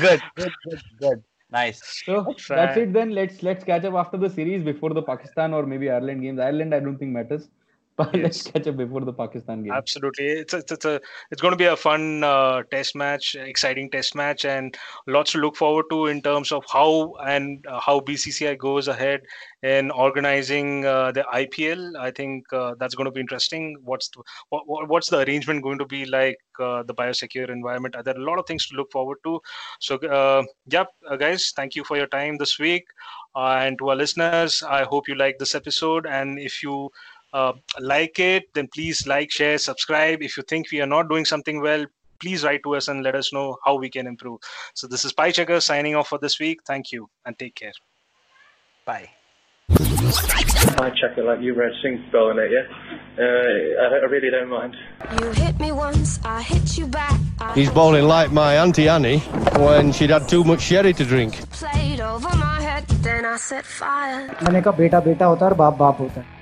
[0.00, 1.22] Good, good, good, good.
[1.50, 1.82] Nice.
[2.06, 3.10] So that's it then.
[3.10, 6.40] Let's let's catch up after the series before the Pakistan or maybe Ireland games.
[6.40, 7.48] Ireland I don't think matters.
[7.96, 9.72] But let's catch up before the Pakistan game.
[9.72, 13.34] Absolutely, it's a, it's, it's a it's going to be a fun uh, test match,
[13.36, 14.76] exciting test match, and
[15.06, 19.20] lots to look forward to in terms of how and uh, how BCCI goes ahead
[19.62, 21.96] in organizing uh, the IPL.
[21.96, 23.76] I think uh, that's going to be interesting.
[23.84, 26.38] What's the, what, what- what's the arrangement going to be like?
[26.58, 27.96] Uh, the biosecure environment.
[28.04, 29.40] There are a lot of things to look forward to.
[29.80, 32.84] So, uh, yep, uh, guys, thank you for your time this week,
[33.34, 36.90] uh, and to our listeners, I hope you like this episode, and if you
[37.32, 40.22] uh, like it, then please like, share, subscribe.
[40.22, 41.86] If you think we are not doing something well,
[42.20, 44.40] please write to us and let us know how we can improve.
[44.74, 46.60] So this is Pie-Chucker signing off for this week.
[46.66, 47.72] Thank you and take care.
[48.84, 49.10] Bye.
[49.72, 52.66] Hi Checker, like you red Singapore bowling it, yeah?
[53.18, 54.76] Uh, I, I really don't mind.
[55.20, 57.18] You hit me once, I hit you back.
[57.40, 59.20] I He's bowling like my Auntie Annie
[59.58, 61.48] when she'd had too much sherry to drink.
[61.52, 64.28] Played over my head, then I set fire.
[64.42, 66.41] मैंने कहा बेटा बेटा होता है और बाप बाप होता है